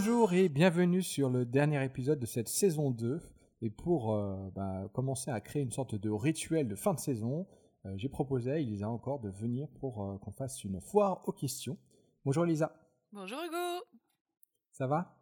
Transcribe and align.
Bonjour 0.00 0.32
et 0.32 0.48
bienvenue 0.48 1.02
sur 1.02 1.28
le 1.28 1.44
dernier 1.44 1.84
épisode 1.84 2.20
de 2.20 2.24
cette 2.24 2.46
saison 2.46 2.92
2. 2.92 3.20
Et 3.62 3.68
pour 3.68 4.14
euh, 4.14 4.48
bah, 4.54 4.88
commencer 4.94 5.32
à 5.32 5.40
créer 5.40 5.60
une 5.60 5.72
sorte 5.72 5.96
de 5.96 6.08
rituel 6.08 6.68
de 6.68 6.76
fin 6.76 6.94
de 6.94 7.00
saison, 7.00 7.48
euh, 7.84 7.94
j'ai 7.96 8.08
proposé 8.08 8.52
à 8.52 8.58
Elisa 8.58 8.88
encore 8.88 9.18
de 9.18 9.28
venir 9.28 9.66
pour 9.80 10.04
euh, 10.04 10.16
qu'on 10.18 10.30
fasse 10.30 10.62
une 10.62 10.80
foire 10.80 11.26
aux 11.26 11.32
questions. 11.32 11.76
Bonjour 12.24 12.44
Elisa. 12.44 12.72
Bonjour 13.10 13.40
Hugo. 13.42 13.84
Ça 14.70 14.86
va? 14.86 15.18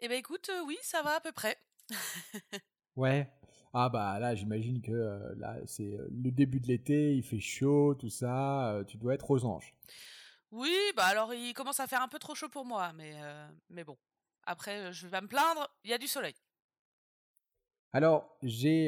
Eh 0.00 0.08
ben 0.08 0.16
écoute, 0.16 0.50
oui, 0.66 0.78
ça 0.80 1.02
va 1.02 1.16
à 1.16 1.20
peu 1.20 1.32
près. 1.32 1.58
ouais. 2.96 3.30
Ah 3.74 3.90
bah 3.90 4.18
là, 4.20 4.34
j'imagine 4.34 4.80
que 4.80 5.34
là, 5.36 5.58
c'est 5.66 5.98
le 6.10 6.30
début 6.30 6.60
de 6.60 6.68
l'été, 6.68 7.14
il 7.14 7.24
fait 7.24 7.40
chaud, 7.40 7.94
tout 7.94 8.08
ça. 8.08 8.84
tu 8.88 8.96
dois 8.96 9.12
être 9.12 9.30
aux 9.30 9.44
anges. 9.44 9.74
Oui, 10.50 10.74
bah 10.96 11.04
alors 11.04 11.34
il 11.34 11.52
commence 11.52 11.80
à 11.80 11.86
faire 11.86 12.00
un 12.00 12.08
peu 12.08 12.18
trop 12.18 12.34
chaud 12.34 12.48
pour 12.48 12.64
moi, 12.64 12.94
mais, 12.94 13.12
mais 13.68 13.84
bon. 13.84 13.98
Après, 14.46 14.92
je 14.92 15.06
vais 15.06 15.10
pas 15.10 15.20
me 15.20 15.28
plaindre, 15.28 15.68
il 15.84 15.90
y 15.90 15.94
a 15.94 15.98
du 15.98 16.06
soleil. 16.06 16.34
Alors, 17.92 18.36
j'ai, 18.42 18.86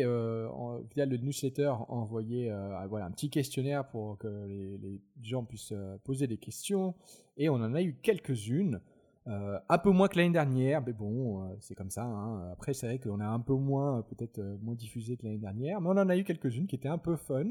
via 0.94 1.06
le 1.06 1.16
newsletter, 1.18 1.72
envoyé 1.88 2.52
voilà, 2.88 3.06
un 3.06 3.12
petit 3.12 3.30
questionnaire 3.30 3.86
pour 3.86 4.18
que 4.18 4.46
les 4.46 5.00
gens 5.22 5.44
puissent 5.44 5.74
poser 6.02 6.26
des 6.26 6.38
questions. 6.38 6.96
Et 7.36 7.48
on 7.48 7.54
en 7.54 7.74
a 7.74 7.82
eu 7.82 7.94
quelques-unes. 8.02 8.80
Euh, 9.28 9.58
un 9.68 9.78
peu 9.78 9.90
moins 9.90 10.06
que 10.06 10.16
l'année 10.16 10.32
dernière, 10.32 10.82
mais 10.86 10.92
bon, 10.92 11.42
euh, 11.42 11.56
c'est 11.60 11.74
comme 11.74 11.90
ça. 11.90 12.04
Hein. 12.04 12.48
Après, 12.52 12.74
c'est 12.74 12.86
vrai 12.86 12.98
qu'on 13.00 13.18
a 13.18 13.26
un 13.26 13.40
peu 13.40 13.54
moins, 13.54 14.02
peut-être 14.02 14.38
euh, 14.38 14.56
moins 14.62 14.76
diffusé 14.76 15.16
que 15.16 15.24
l'année 15.24 15.38
dernière, 15.38 15.80
mais 15.80 15.88
on 15.88 15.98
en 15.98 16.08
a 16.08 16.16
eu 16.16 16.22
quelques-unes 16.22 16.68
qui 16.68 16.76
étaient 16.76 16.88
un 16.88 16.98
peu 16.98 17.16
fun. 17.16 17.44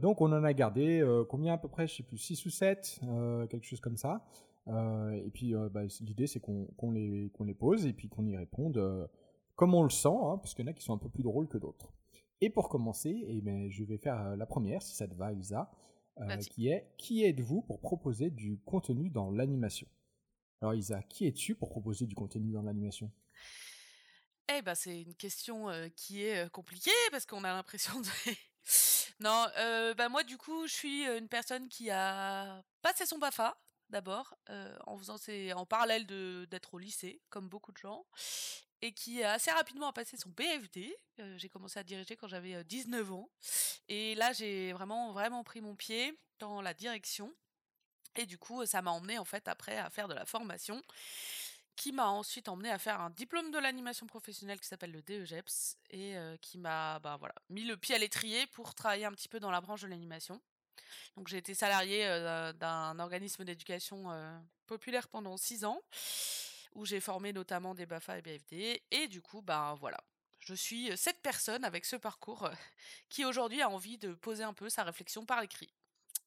donc, 0.00 0.20
on 0.20 0.32
en 0.32 0.44
a 0.44 0.52
gardé 0.54 1.04
combien 1.28 1.54
à 1.54 1.58
peu 1.58 1.68
près, 1.68 1.86
je 1.86 1.96
sais 1.96 2.02
plus, 2.02 2.18
6 2.18 2.46
ou 2.46 2.50
7, 2.50 3.00
quelque 3.50 3.66
chose 3.66 3.80
comme 3.80 3.96
ça. 3.96 4.24
Et 4.68 5.30
puis, 5.32 5.54
bah, 5.70 5.82
l'idée, 6.00 6.26
c'est 6.26 6.40
qu'on 6.40 6.90
les, 6.90 7.30
les 7.44 7.54
pose 7.54 7.86
et 7.86 7.92
puis 7.92 8.08
qu'on 8.08 8.26
y 8.26 8.36
réponde 8.36 9.08
comme 9.56 9.74
on 9.74 9.82
le 9.82 9.90
sent, 9.90 10.08
hein, 10.08 10.38
parce 10.38 10.54
qu'il 10.54 10.64
y 10.64 10.68
en 10.68 10.70
a 10.70 10.74
qui 10.74 10.84
sont 10.84 10.94
un 10.94 10.98
peu 10.98 11.08
plus 11.08 11.24
drôles 11.24 11.48
que 11.48 11.58
d'autres. 11.58 11.92
Et 12.40 12.48
pour 12.48 12.68
commencer, 12.68 13.24
eh 13.26 13.40
ben, 13.40 13.68
je 13.68 13.82
vais 13.82 13.98
faire 13.98 14.36
la 14.36 14.46
première, 14.46 14.82
si 14.82 14.94
ça 14.94 15.08
te 15.08 15.14
va, 15.14 15.32
Elsa, 15.32 15.70
qui 16.50 16.68
est 16.68 16.94
Qui 16.96 17.24
êtes-vous 17.24 17.62
pour 17.62 17.80
proposer 17.80 18.30
du 18.30 18.58
contenu 18.64 19.10
dans 19.10 19.30
l'animation? 19.30 19.88
Alors 20.60 20.74
Isa, 20.74 21.02
qui 21.02 21.26
es-tu 21.26 21.54
pour 21.54 21.70
proposer 21.70 22.06
du 22.06 22.14
contenu 22.14 22.52
dans 22.52 22.62
l'animation? 22.62 23.10
Eh 24.48 24.62
ben 24.62 24.74
c'est 24.74 25.02
une 25.02 25.14
question 25.14 25.66
qui 25.94 26.22
est 26.22 26.50
compliquée 26.50 26.90
parce 27.10 27.26
qu'on 27.26 27.44
a 27.44 27.52
l'impression 27.52 28.00
de... 28.00 28.06
non, 29.20 29.46
bah 29.96 30.08
moi 30.08 30.24
du 30.24 30.38
coup 30.38 30.66
je 30.66 30.72
suis 30.72 31.04
une 31.04 31.28
personne 31.28 31.68
qui 31.68 31.90
a 31.90 32.64
passé 32.82 33.06
son 33.06 33.18
BAFA 33.18 33.56
d'abord 33.90 34.36
en 34.86 34.96
faisant 34.98 35.18
ses... 35.18 35.52
en 35.52 35.66
parallèle 35.66 36.06
d'être 36.48 36.74
au 36.74 36.78
lycée 36.78 37.20
comme 37.30 37.48
beaucoup 37.48 37.72
de 37.72 37.78
gens 37.78 38.04
et 38.80 38.92
qui 38.92 39.22
a 39.22 39.32
assez 39.32 39.50
rapidement 39.50 39.92
passé 39.92 40.16
son 40.16 40.30
BFD. 40.30 40.94
j'ai 41.36 41.48
commencé 41.48 41.78
à 41.78 41.82
diriger 41.82 42.16
quand 42.16 42.28
j'avais 42.28 42.62
19 42.64 43.12
ans 43.12 43.28
et 43.88 44.14
là 44.14 44.32
j'ai 44.32 44.72
vraiment 44.72 45.12
vraiment 45.12 45.42
pris 45.44 45.60
mon 45.60 45.74
pied 45.74 46.18
dans 46.38 46.60
la 46.60 46.74
direction 46.74 47.34
et 48.18 48.26
du 48.26 48.36
coup, 48.36 48.66
ça 48.66 48.82
m'a 48.82 48.90
emmené 48.90 49.16
en 49.18 49.24
fait 49.24 49.46
après 49.46 49.78
à 49.78 49.90
faire 49.90 50.08
de 50.08 50.14
la 50.14 50.26
formation, 50.26 50.82
qui 51.76 51.92
m'a 51.92 52.08
ensuite 52.08 52.48
emmené 52.48 52.68
à 52.68 52.78
faire 52.78 53.00
un 53.00 53.10
diplôme 53.10 53.52
de 53.52 53.58
l'animation 53.58 54.06
professionnelle 54.08 54.58
qui 54.58 54.66
s'appelle 54.66 54.90
le 54.90 55.02
DEGEPS 55.02 55.76
et 55.90 56.16
qui 56.42 56.58
m'a 56.58 56.98
bah, 56.98 57.16
voilà, 57.16 57.36
mis 57.48 57.62
le 57.62 57.76
pied 57.76 57.94
à 57.94 57.98
l'étrier 57.98 58.46
pour 58.48 58.74
travailler 58.74 59.04
un 59.04 59.12
petit 59.12 59.28
peu 59.28 59.38
dans 59.38 59.52
la 59.52 59.60
branche 59.60 59.82
de 59.82 59.86
l'animation. 59.86 60.40
Donc 61.16 61.28
j'ai 61.28 61.38
été 61.38 61.54
salarié 61.54 62.04
d'un 62.58 62.98
organisme 62.98 63.44
d'éducation 63.44 64.06
populaire 64.66 65.08
pendant 65.08 65.36
six 65.36 65.64
ans, 65.64 65.80
où 66.74 66.84
j'ai 66.84 67.00
formé 67.00 67.32
notamment 67.32 67.74
des 67.74 67.86
BAFA 67.86 68.18
et 68.18 68.22
BFD. 68.22 68.82
Et 68.90 69.08
du 69.08 69.20
coup, 69.20 69.42
bah 69.42 69.76
voilà, 69.80 69.98
je 70.38 70.54
suis 70.54 70.90
cette 70.96 71.20
personne 71.22 71.64
avec 71.64 71.84
ce 71.84 71.96
parcours 71.96 72.50
qui 73.08 73.24
aujourd'hui 73.24 73.62
a 73.62 73.68
envie 73.68 73.98
de 73.98 74.14
poser 74.14 74.44
un 74.44 74.54
peu 74.54 74.68
sa 74.68 74.84
réflexion 74.84 75.24
par 75.24 75.42
écrit. 75.42 75.72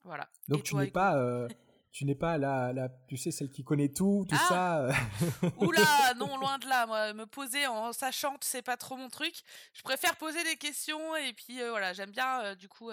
Voilà. 0.03 0.29
Donc 0.47 0.63
tu 0.63 0.75
n'es 0.75 0.91
pas 0.91 1.47
tu 1.91 2.05
n'es 2.05 2.15
pas 2.15 2.37
la, 2.37 2.71
la, 2.71 2.89
tu 3.07 3.17
sais, 3.17 3.31
celle 3.31 3.49
qui 3.49 3.63
connaît 3.63 3.89
tout, 3.89 4.25
tout 4.29 4.37
ah 4.39 4.47
ça. 4.47 5.49
Oula, 5.57 6.13
non, 6.17 6.37
loin 6.37 6.57
de 6.57 6.67
là. 6.67 6.85
Moi, 6.85 7.13
me 7.13 7.25
poser 7.25 7.67
en 7.67 7.91
sachant, 7.91 8.37
c'est 8.39 8.61
pas 8.61 8.77
trop 8.77 8.95
mon 8.95 9.09
truc. 9.09 9.43
Je 9.73 9.81
préfère 9.81 10.15
poser 10.15 10.41
des 10.45 10.55
questions 10.55 11.15
et 11.17 11.33
puis 11.33 11.61
euh, 11.61 11.69
voilà, 11.69 11.91
j'aime 11.91 12.11
bien 12.11 12.41
euh, 12.43 12.55
du 12.55 12.69
coup 12.69 12.89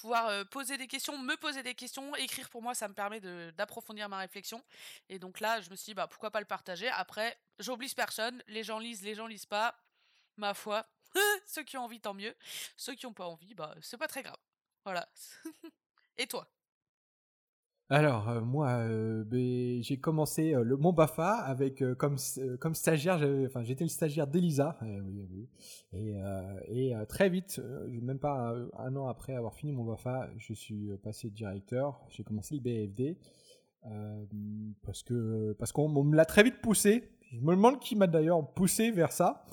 pouvoir 0.00 0.46
poser 0.46 0.78
des 0.78 0.86
questions, 0.86 1.18
me 1.18 1.36
poser 1.36 1.62
des 1.62 1.74
questions, 1.74 2.14
écrire 2.16 2.48
pour 2.50 2.62
moi, 2.62 2.74
ça 2.74 2.88
me 2.88 2.94
permet 2.94 3.20
d'approfondir 3.52 4.08
ma 4.08 4.18
réflexion. 4.18 4.62
Et 5.08 5.18
donc 5.18 5.40
là, 5.40 5.60
je 5.60 5.70
me 5.70 5.76
suis 5.76 5.90
dit, 5.90 5.94
bah 5.94 6.06
pourquoi 6.06 6.30
pas 6.30 6.40
le 6.40 6.46
partager. 6.46 6.88
Après, 6.88 7.38
j'oblige 7.58 7.94
personne. 7.94 8.42
Les 8.48 8.62
gens 8.62 8.78
lisent, 8.78 9.02
les 9.02 9.14
gens 9.14 9.26
lisent 9.26 9.46
pas. 9.46 9.78
Ma 10.36 10.54
foi, 10.54 10.86
ceux 11.46 11.64
qui 11.64 11.76
ont 11.76 11.84
envie, 11.84 12.00
tant 12.00 12.14
mieux. 12.14 12.34
Ceux 12.76 12.94
qui 12.94 13.06
n'ont 13.06 13.12
pas 13.12 13.26
envie, 13.26 13.54
bah 13.54 13.74
c'est 13.80 13.96
pas 13.96 14.08
très 14.08 14.22
grave. 14.22 14.38
Voilà. 14.84 15.08
et 16.16 16.26
toi? 16.26 16.48
Alors 17.90 18.28
euh, 18.28 18.40
moi, 18.42 18.68
euh, 18.68 19.24
ben, 19.24 19.82
j'ai 19.82 19.98
commencé 19.98 20.54
euh, 20.54 20.62
le 20.62 20.76
mon 20.76 20.92
Bafa 20.92 21.32
avec 21.36 21.82
comme 21.96 22.16
comme 22.60 22.74
stagiaire, 22.74 23.26
enfin 23.46 23.62
j'étais 23.62 23.84
le 23.84 23.88
stagiaire 23.88 24.26
d'Elisa, 24.26 24.78
eh 25.94 26.14
et, 26.68 26.90
et 26.90 27.06
très 27.08 27.30
vite, 27.30 27.62
même 28.02 28.18
pas 28.18 28.54
un 28.78 28.94
an 28.96 29.08
après 29.08 29.34
avoir 29.34 29.54
fini 29.54 29.72
mon 29.72 29.84
Bafa, 29.84 30.28
je 30.36 30.52
suis 30.52 30.90
passé 31.02 31.30
directeur. 31.30 31.98
J'ai 32.10 32.24
commencé 32.24 32.56
le 32.56 32.60
BFD 32.60 33.16
parce 34.82 35.02
que 35.02 35.54
parce 35.58 35.72
qu'on 35.72 35.88
me 36.04 36.14
l'a 36.14 36.26
très 36.26 36.42
vite 36.42 36.60
poussé. 36.60 37.10
Je 37.32 37.40
me 37.40 37.54
demande 37.54 37.78
qui 37.80 37.96
m'a 37.96 38.06
d'ailleurs 38.06 38.46
poussé 38.52 38.90
vers 38.90 39.12
ça. 39.12 39.44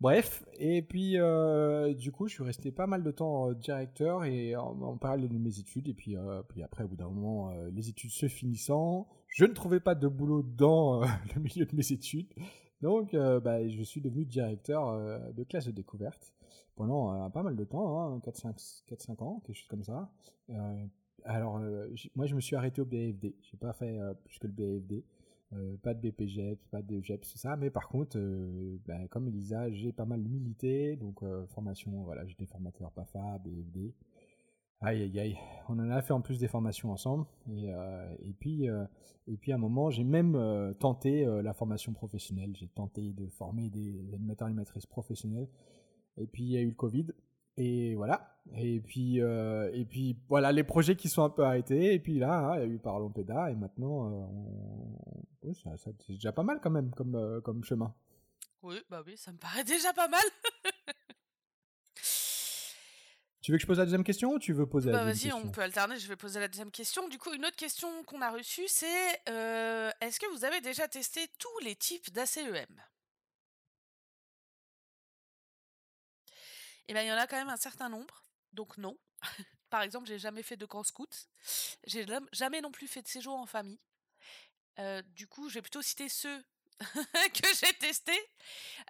Bref, 0.00 0.46
et 0.58 0.80
puis 0.80 1.18
euh, 1.18 1.92
du 1.92 2.10
coup, 2.10 2.26
je 2.26 2.32
suis 2.32 2.42
resté 2.42 2.72
pas 2.72 2.86
mal 2.86 3.02
de 3.02 3.10
temps 3.10 3.50
euh, 3.50 3.54
directeur 3.54 4.24
et 4.24 4.56
en, 4.56 4.96
parallèle 4.96 5.28
de 5.28 5.36
mes 5.36 5.58
études. 5.58 5.88
Et 5.88 5.94
puis, 5.94 6.16
euh, 6.16 6.40
après, 6.64 6.84
au 6.84 6.88
bout 6.88 6.96
d'un 6.96 7.10
moment, 7.10 7.52
les 7.70 7.90
études 7.90 8.10
se 8.10 8.26
finissant, 8.26 9.08
je 9.28 9.44
ne 9.44 9.52
trouvais 9.52 9.80
pas 9.80 9.94
de 9.94 10.08
boulot 10.08 10.42
dans 10.42 11.02
le 11.34 11.40
milieu 11.40 11.66
de 11.66 11.76
mes 11.76 11.92
études. 11.92 12.32
Donc, 12.80 13.14
bah, 13.14 13.68
je 13.68 13.82
suis 13.82 14.00
devenu 14.00 14.24
directeur 14.24 14.98
de 15.34 15.44
classe 15.44 15.66
de 15.66 15.70
découverte 15.70 16.32
pendant 16.76 17.28
pas 17.28 17.42
mal 17.42 17.54
de 17.54 17.64
temps, 17.64 18.14
hein, 18.14 18.22
4-5 18.24 19.22
ans, 19.22 19.42
quelque 19.44 19.56
chose 19.56 19.68
comme 19.68 19.82
ça. 19.82 20.10
alors, 21.24 21.60
moi, 22.16 22.24
je 22.24 22.34
me 22.34 22.40
suis 22.40 22.56
arrêté 22.56 22.80
au 22.80 22.86
BFD. 22.86 23.36
J'ai 23.42 23.58
pas 23.58 23.74
fait 23.74 23.98
plus 24.24 24.38
que 24.38 24.46
le 24.46 24.54
BFD. 24.54 25.04
Euh, 25.52 25.76
pas 25.82 25.94
de 25.94 26.00
BPGEPS, 26.08 26.68
pas 26.68 26.80
de 26.80 27.00
GEPS, 27.00 27.32
tout 27.32 27.38
ça. 27.38 27.56
Mais 27.56 27.70
par 27.70 27.88
contre, 27.88 28.16
euh, 28.18 28.78
ben, 28.86 29.08
comme 29.08 29.26
Elisa, 29.26 29.70
j'ai 29.70 29.92
pas 29.92 30.04
mal 30.04 30.20
milité. 30.20 30.96
Donc, 30.96 31.22
euh, 31.22 31.46
formation, 31.48 31.90
voilà, 32.04 32.24
j'étais 32.26 32.46
formateur 32.46 32.92
PAFA, 32.92 33.38
BFD. 33.38 33.94
Aïe, 34.80 35.02
aïe, 35.02 35.20
aïe. 35.20 35.38
On 35.68 35.78
en 35.78 35.90
a 35.90 36.00
fait 36.02 36.12
en 36.12 36.20
plus 36.20 36.38
des 36.38 36.48
formations 36.48 36.90
ensemble. 36.90 37.26
Et, 37.48 38.32
puis, 38.38 38.64
et 39.26 39.36
puis, 39.36 39.52
à 39.52 39.56
un 39.56 39.58
moment, 39.58 39.90
j'ai 39.90 40.04
même 40.04 40.74
tenté 40.78 41.26
la 41.42 41.52
formation 41.52 41.92
professionnelle. 41.92 42.56
J'ai 42.56 42.68
tenté 42.68 43.12
de 43.12 43.26
former 43.26 43.68
des 43.68 44.14
animateurs 44.14 44.48
et 44.48 44.52
animatrices 44.52 44.86
professionnels. 44.86 45.48
Et 46.16 46.26
puis, 46.26 46.44
il 46.44 46.50
y 46.52 46.56
a 46.56 46.62
eu 46.62 46.68
le 46.68 46.74
Covid. 46.74 47.08
Et 47.58 47.94
voilà. 47.94 48.38
Et 48.56 48.80
puis, 48.80 49.18
et 49.18 49.84
puis 49.84 50.16
voilà, 50.30 50.50
les 50.50 50.64
projets 50.64 50.96
qui 50.96 51.10
sont 51.10 51.24
un 51.24 51.30
peu 51.30 51.44
arrêtés. 51.44 51.92
Et 51.92 51.98
puis 51.98 52.18
là, 52.18 52.38
hein, 52.38 52.56
il 52.56 52.60
y 52.60 52.62
a 52.62 52.66
eu 52.66 52.78
Parlons 52.78 53.10
Péda. 53.10 53.50
Et 53.50 53.56
maintenant, 53.56 54.30
ça, 55.54 55.70
c'est 55.78 55.96
déjà 56.08 56.32
pas 56.32 56.42
mal 56.42 56.60
quand 56.60 56.70
même 56.70 56.90
comme, 56.94 57.14
euh, 57.14 57.40
comme 57.40 57.64
chemin. 57.64 57.94
Oui, 58.62 58.82
bah 58.90 59.02
oui, 59.06 59.16
ça 59.16 59.32
me 59.32 59.38
paraît 59.38 59.64
déjà 59.64 59.92
pas 59.92 60.08
mal. 60.08 60.22
tu 63.40 63.52
veux 63.52 63.56
que 63.58 63.62
je 63.62 63.66
pose 63.66 63.78
la 63.78 63.84
deuxième 63.84 64.04
question 64.04 64.34
ou 64.34 64.38
tu 64.38 64.52
veux 64.52 64.66
poser 64.66 64.90
bah 64.90 64.98
la 64.98 65.04
deuxième 65.06 65.30
question 65.32 65.38
Vas-y, 65.38 65.48
on 65.48 65.52
peut 65.52 65.62
alterner. 65.62 65.98
Je 65.98 66.08
vais 66.08 66.16
poser 66.16 66.40
la 66.40 66.48
deuxième 66.48 66.70
question. 66.70 67.08
Du 67.08 67.18
coup, 67.18 67.32
une 67.32 67.46
autre 67.46 67.56
question 67.56 68.04
qu'on 68.04 68.20
a 68.20 68.30
reçue, 68.30 68.68
c'est 68.68 69.20
est-ce 69.26 70.20
que 70.20 70.30
vous 70.32 70.44
avez 70.44 70.60
déjà 70.60 70.88
testé 70.88 71.26
tous 71.38 71.58
les 71.64 71.74
types 71.74 72.12
d'ACEM 72.12 72.66
Eh 76.90 76.92
bien, 76.92 77.02
il 77.02 77.06
y 77.06 77.12
en 77.12 77.16
a 77.16 77.28
quand 77.28 77.36
même 77.36 77.48
un 77.48 77.56
certain 77.56 77.88
nombre, 77.88 78.24
donc 78.52 78.76
non. 78.76 78.98
Par 79.70 79.82
exemple, 79.82 80.08
j'ai 80.08 80.18
jamais 80.18 80.42
fait 80.42 80.56
de 80.56 80.66
camp 80.66 80.82
scout. 80.82 81.28
J'ai 81.86 82.04
jamais 82.32 82.60
non 82.60 82.72
plus 82.72 82.88
fait 82.88 83.00
de 83.00 83.06
séjour 83.06 83.36
en 83.36 83.46
famille. 83.46 83.78
Euh, 84.78 85.02
du 85.14 85.26
coup, 85.26 85.48
je 85.48 85.54
vais 85.54 85.62
plutôt 85.62 85.82
citer 85.82 86.08
ceux 86.08 86.42
que 86.80 87.48
j'ai 87.60 87.72
testés. 87.78 88.20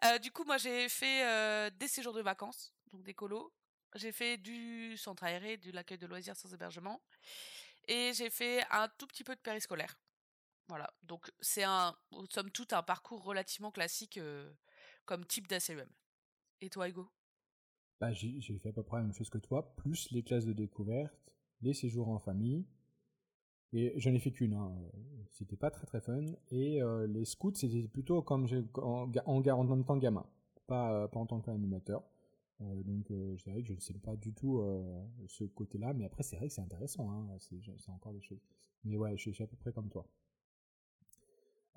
Euh, 0.04 0.18
du 0.18 0.30
coup, 0.30 0.44
moi, 0.44 0.58
j'ai 0.58 0.88
fait 0.88 1.24
euh, 1.24 1.70
des 1.70 1.88
séjours 1.88 2.12
de 2.12 2.22
vacances, 2.22 2.72
donc 2.92 3.02
des 3.02 3.14
colos. 3.14 3.52
J'ai 3.96 4.12
fait 4.12 4.36
du 4.36 4.96
centre 4.96 5.24
aéré, 5.24 5.56
de 5.56 5.72
l'accueil 5.72 5.98
de 5.98 6.06
loisirs 6.06 6.36
sans 6.36 6.52
hébergement. 6.54 7.02
Et 7.88 8.12
j'ai 8.14 8.30
fait 8.30 8.64
un 8.70 8.88
tout 8.98 9.06
petit 9.06 9.24
peu 9.24 9.34
de 9.34 9.40
périscolaire. 9.40 9.98
Voilà. 10.68 10.88
Donc, 11.02 11.32
c'est 11.40 11.64
un, 11.64 11.96
somme 12.30 12.50
toute, 12.52 12.72
un 12.72 12.84
parcours 12.84 13.24
relativement 13.24 13.72
classique 13.72 14.20
comme 15.06 15.26
type 15.26 15.48
d'ACEM. 15.48 15.88
Et 16.60 16.70
toi, 16.70 16.88
Hugo? 16.88 17.10
Bah, 18.00 18.12
j'ai 18.12 18.40
fait 18.58 18.68
à 18.68 18.72
peu 18.72 18.82
près 18.82 18.98
la 18.98 19.02
même 19.02 19.12
chose 19.12 19.28
que 19.28 19.38
toi, 19.38 19.74
plus 19.76 20.10
les 20.12 20.22
classes 20.22 20.46
de 20.46 20.52
découverte, 20.52 21.34
les 21.60 21.74
séjours 21.74 22.08
en 22.08 22.18
famille. 22.18 22.64
Et 23.72 23.92
j'en 23.96 24.12
ai 24.12 24.18
fait 24.18 24.32
qu'une. 24.32 24.54
Hein. 24.54 24.72
C'était 25.30 25.56
pas 25.56 25.70
très 25.70 25.86
très 25.86 26.00
fun. 26.00 26.24
Et 26.50 26.80
les 27.08 27.24
scouts, 27.24 27.54
c'était 27.54 27.86
plutôt 27.88 28.22
comme 28.22 28.46
en, 28.76 29.10
en, 29.26 29.46
en, 29.46 29.64
même 29.64 29.84
temps 29.84 29.96
gamin, 29.96 30.26
pas, 30.66 31.08
pas 31.08 31.20
en 31.20 31.26
tant 31.26 31.40
qu'animateur. 31.40 32.02
donc 32.60 33.06
c'est 33.38 33.50
vrai 33.50 33.62
que 33.62 33.68
je 33.68 33.74
ne 33.74 33.80
sais 33.80 33.94
pas 33.94 34.16
du 34.16 34.32
tout 34.34 34.62
ce 35.28 35.44
côté-là, 35.44 35.94
mais 35.94 36.04
après 36.04 36.22
c'est 36.22 36.36
vrai 36.36 36.48
que 36.48 36.54
c'est 36.54 36.60
intéressant, 36.60 37.10
hein. 37.10 37.28
c'est 37.38 37.90
encore 37.90 38.12
des 38.12 38.20
choses. 38.20 38.42
Mais 38.84 38.96
ouais, 38.96 39.16
je 39.16 39.30
suis 39.30 39.44
à 39.44 39.46
peu 39.46 39.56
près 39.56 39.72
comme 39.72 39.88
toi. 39.88 40.06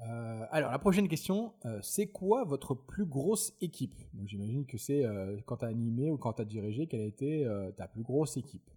Euh, 0.02 0.46
alors, 0.52 0.72
la 0.72 0.80
prochaine 0.80 1.08
question, 1.08 1.54
euh, 1.66 1.80
c'est 1.82 2.08
quoi 2.08 2.44
votre 2.44 2.74
plus 2.74 3.06
grosse 3.06 3.54
équipe? 3.62 4.02
J'imagine 4.26 4.66
que 4.66 4.78
c'est 4.78 5.06
euh, 5.06 5.38
quand 5.46 5.58
tu 5.58 5.66
as 5.66 5.70
animé 5.70 6.10
ou 6.10 6.18
quand 6.18 6.34
tu 6.34 6.42
as 6.42 6.46
dirigé, 6.46 6.88
quelle 6.88 7.02
a 7.02 7.06
été 7.06 7.48
ta 7.78 7.88
plus 7.88 8.04
grosse 8.04 8.38
équipe? 8.38 8.70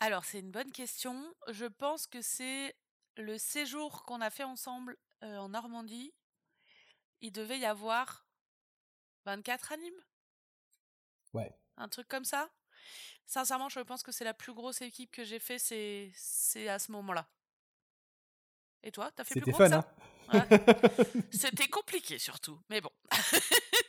Alors, 0.00 0.24
c'est 0.24 0.40
une 0.40 0.50
bonne 0.50 0.72
question. 0.72 1.34
Je 1.48 1.64
pense 1.64 2.06
que 2.06 2.20
c'est 2.20 2.74
le 3.16 3.38
séjour 3.38 4.04
qu'on 4.04 4.20
a 4.20 4.30
fait 4.30 4.44
ensemble 4.44 4.96
en 5.22 5.48
Normandie. 5.48 6.12
Il 7.22 7.32
devait 7.32 7.58
y 7.58 7.64
avoir 7.64 8.26
24 9.24 9.72
animes 9.72 10.04
Ouais. 11.32 11.52
Un 11.76 11.88
truc 11.88 12.08
comme 12.08 12.24
ça 12.24 12.50
Sincèrement, 13.26 13.68
je 13.68 13.80
pense 13.80 14.02
que 14.02 14.12
c'est 14.12 14.24
la 14.24 14.34
plus 14.34 14.54
grosse 14.54 14.82
équipe 14.82 15.10
que 15.10 15.24
j'ai 15.24 15.40
fait, 15.40 15.58
c'est 15.58 16.68
à 16.68 16.78
ce 16.78 16.92
moment-là. 16.92 17.28
Et 18.84 18.92
toi, 18.92 19.10
t'as 19.10 19.24
fait 19.24 19.40
plus 19.40 19.50
gros 19.50 19.58
fun, 19.58 19.68
ça? 19.68 19.96
hein 20.28 20.46
C'était 21.32 21.66
compliqué 21.68 22.18
surtout, 22.18 22.60
mais 22.70 22.80
bon. 22.80 22.90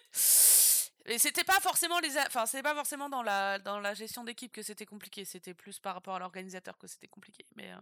Et 1.07 1.18
c'était 1.18 1.45
pas 1.45 1.59
forcément 1.62 2.00
les, 2.00 2.18
enfin 2.27 2.45
c'est 2.45 2.62
pas 2.62 2.75
forcément 2.75 3.09
dans 3.09 3.24
la 3.24 3.59
dans 3.59 3.80
la 3.80 3.94
gestion 3.94 4.24
d'équipe 4.25 4.51
que 4.51 4.62
c'était 4.62 4.86
compliqué. 4.86 5.24
C'était 5.24 5.54
plus 5.54 5.80
par 5.80 5.94
rapport 5.94 6.15
à 6.15 6.19
l'organisateur 6.19 6.77
que 6.77 6.88
c'était 6.88 7.07
compliqué. 7.07 7.45
Mais 7.56 7.71
euh, 7.71 7.77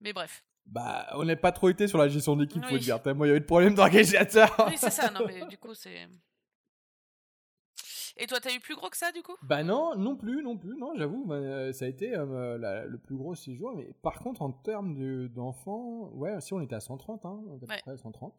mais 0.00 0.12
bref. 0.12 0.44
Bah, 0.64 1.08
on 1.14 1.24
n'est 1.24 1.36
pas 1.36 1.52
trop 1.52 1.68
été 1.68 1.88
sur 1.88 1.98
la 1.98 2.08
gestion 2.08 2.36
d'équipe, 2.36 2.64
faut 2.64 2.78
dire. 2.78 3.00
Moi, 3.14 3.26
il 3.26 3.30
y 3.30 3.32
avait 3.32 3.40
de 3.40 3.44
problèmes 3.44 3.74
d'organisateur. 3.74 4.54
Oui, 4.68 4.74
c'est 4.76 4.90
ça. 4.90 5.10
Non, 5.10 5.20
mais 5.26 5.44
du 5.46 5.58
coup, 5.58 5.74
c'est. 5.74 6.08
Et 8.16 8.26
toi, 8.26 8.38
t'as 8.40 8.54
eu 8.54 8.60
plus 8.60 8.76
gros 8.76 8.88
que 8.88 8.96
ça, 8.96 9.10
du 9.10 9.22
coup? 9.22 9.34
Bah 9.42 9.64
non, 9.64 9.96
non 9.96 10.16
plus, 10.16 10.42
non 10.42 10.56
plus, 10.56 10.76
non, 10.76 10.92
j'avoue, 10.96 11.24
bah, 11.24 11.36
euh, 11.36 11.72
ça 11.72 11.86
a 11.86 11.88
été 11.88 12.14
euh, 12.14 12.86
le 12.86 12.98
plus 12.98 13.16
gros 13.16 13.34
séjour. 13.34 13.74
Mais 13.74 13.92
par 14.02 14.18
contre, 14.20 14.42
en 14.42 14.52
termes 14.52 15.28
d'enfants, 15.28 16.10
ouais, 16.12 16.40
si 16.40 16.52
on 16.52 16.60
était 16.60 16.74
à 16.74 16.80
130, 16.80 17.24
hein, 17.24 17.42
à 17.54 17.58
peu 17.58 17.66
près 17.66 17.96
130. 17.96 18.34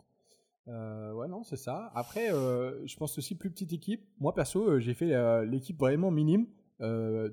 Euh, 0.68 1.12
ouais, 1.14 1.28
non, 1.28 1.44
c'est 1.44 1.58
ça. 1.58 1.92
Après, 1.96 2.30
je 2.30 2.96
pense 2.98 3.18
aussi 3.18 3.36
plus 3.36 3.52
petite 3.52 3.74
équipe. 3.74 4.08
Moi, 4.20 4.34
perso, 4.34 4.80
j'ai 4.80 4.94
fait 4.94 5.46
l'équipe 5.46 5.80
vraiment 5.80 6.12
minime, 6.12 6.48
2. 6.80 7.32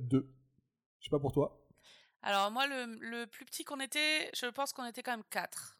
Je 0.98 1.04
sais 1.04 1.10
pas 1.10 1.20
pour 1.20 1.32
toi. 1.32 1.56
Alors, 2.22 2.50
moi, 2.50 2.66
le, 2.66 2.98
le 3.00 3.26
plus 3.26 3.46
petit 3.46 3.64
qu'on 3.64 3.80
était, 3.80 4.30
je 4.34 4.46
pense 4.46 4.72
qu'on 4.72 4.84
était 4.84 5.02
quand 5.02 5.12
même 5.12 5.24
4. 5.30 5.78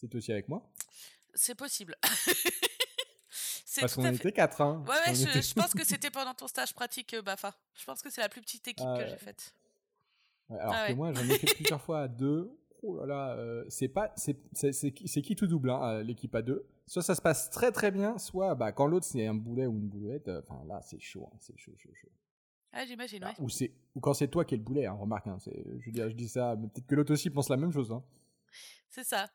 C'est 0.00 0.14
aussi 0.14 0.32
avec 0.32 0.48
moi 0.48 0.62
C'est 1.34 1.54
possible. 1.54 1.96
Parce 3.80 3.94
qu'on 3.94 4.12
était 4.12 4.32
quatre. 4.32 4.60
Hein. 4.60 4.84
Ouais, 4.88 4.94
ouais, 5.06 5.14
je, 5.14 5.54
pense 5.54 5.72
que 5.72 5.84
c'était 5.86 6.10
pendant 6.10 6.34
ton 6.34 6.48
stage 6.48 6.74
pratique 6.74 7.14
euh, 7.14 7.22
BAFA. 7.22 7.54
Je 7.74 7.84
pense 7.84 8.02
que 8.02 8.10
c'est 8.10 8.20
la 8.20 8.28
plus 8.28 8.40
petite 8.40 8.66
équipe 8.66 8.86
que 8.98 9.06
j'ai 9.06 9.16
faite. 9.16 9.54
alors 10.48 10.74
ah 10.74 10.88
que 10.88 10.92
moi, 10.94 11.12
j'en 11.12 11.22
ai 11.22 11.38
fait 11.38 11.54
plusieurs 11.54 11.80
fois 11.80 12.00
à 12.02 12.08
deux. 12.08 12.58
Oh 12.82 12.96
là 12.96 13.06
là, 13.06 13.36
euh, 13.36 13.64
c'est 13.68 13.88
pas, 13.88 14.12
c'est 14.16 14.92
qui 14.92 15.36
tout 15.36 15.46
double, 15.46 15.70
hein, 15.70 15.82
euh, 15.82 16.02
l'équipe 16.02 16.34
à 16.34 16.42
deux. 16.42 16.66
Soit 16.86 17.02
ça 17.02 17.14
se 17.14 17.20
passe 17.20 17.50
très 17.50 17.72
très 17.72 17.90
bien, 17.90 18.18
soit 18.18 18.54
bah, 18.54 18.72
quand 18.72 18.86
l'autre 18.86 19.06
c'est 19.06 19.26
un 19.26 19.34
boulet 19.34 19.66
ou 19.66 19.76
une 19.76 19.88
boulette, 19.88 20.28
enfin 20.28 20.62
là 20.66 20.80
c'est 20.82 21.00
chaud, 21.00 21.28
hein, 21.30 21.36
c'est 21.38 21.56
chaud, 21.58 21.72
chaud, 21.76 21.90
chaud. 21.94 22.08
Ah, 22.72 22.86
j'imagine, 22.86 23.24
ouais. 23.24 23.34
Ou, 23.38 23.48
ou 23.96 24.00
quand 24.00 24.14
c'est 24.14 24.28
toi 24.28 24.44
qui 24.44 24.54
es 24.54 24.58
le 24.58 24.62
boulet, 24.62 24.86
hein, 24.86 24.92
remarque, 24.92 25.26
hein, 25.26 25.38
je, 25.44 25.84
veux 25.84 25.92
dire, 25.92 26.08
je 26.08 26.14
dis 26.14 26.28
ça, 26.28 26.56
mais 26.56 26.68
peut-être 26.68 26.86
que 26.86 26.94
l'autre 26.94 27.12
aussi 27.12 27.28
pense 27.28 27.48
la 27.48 27.56
même 27.56 27.72
chose. 27.72 27.92
Hein. 27.92 28.02
C'est 28.88 29.04
ça, 29.04 29.28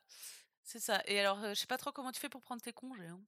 c'est 0.62 0.80
ça. 0.80 1.02
Et 1.06 1.20
alors, 1.20 1.38
je 1.50 1.54
sais 1.54 1.66
pas 1.66 1.78
trop 1.78 1.92
comment 1.92 2.12
tu 2.12 2.20
fais 2.20 2.28
pour 2.28 2.42
prendre 2.42 2.62
tes 2.62 2.72
congés. 2.72 3.06
Hein. 3.06 3.20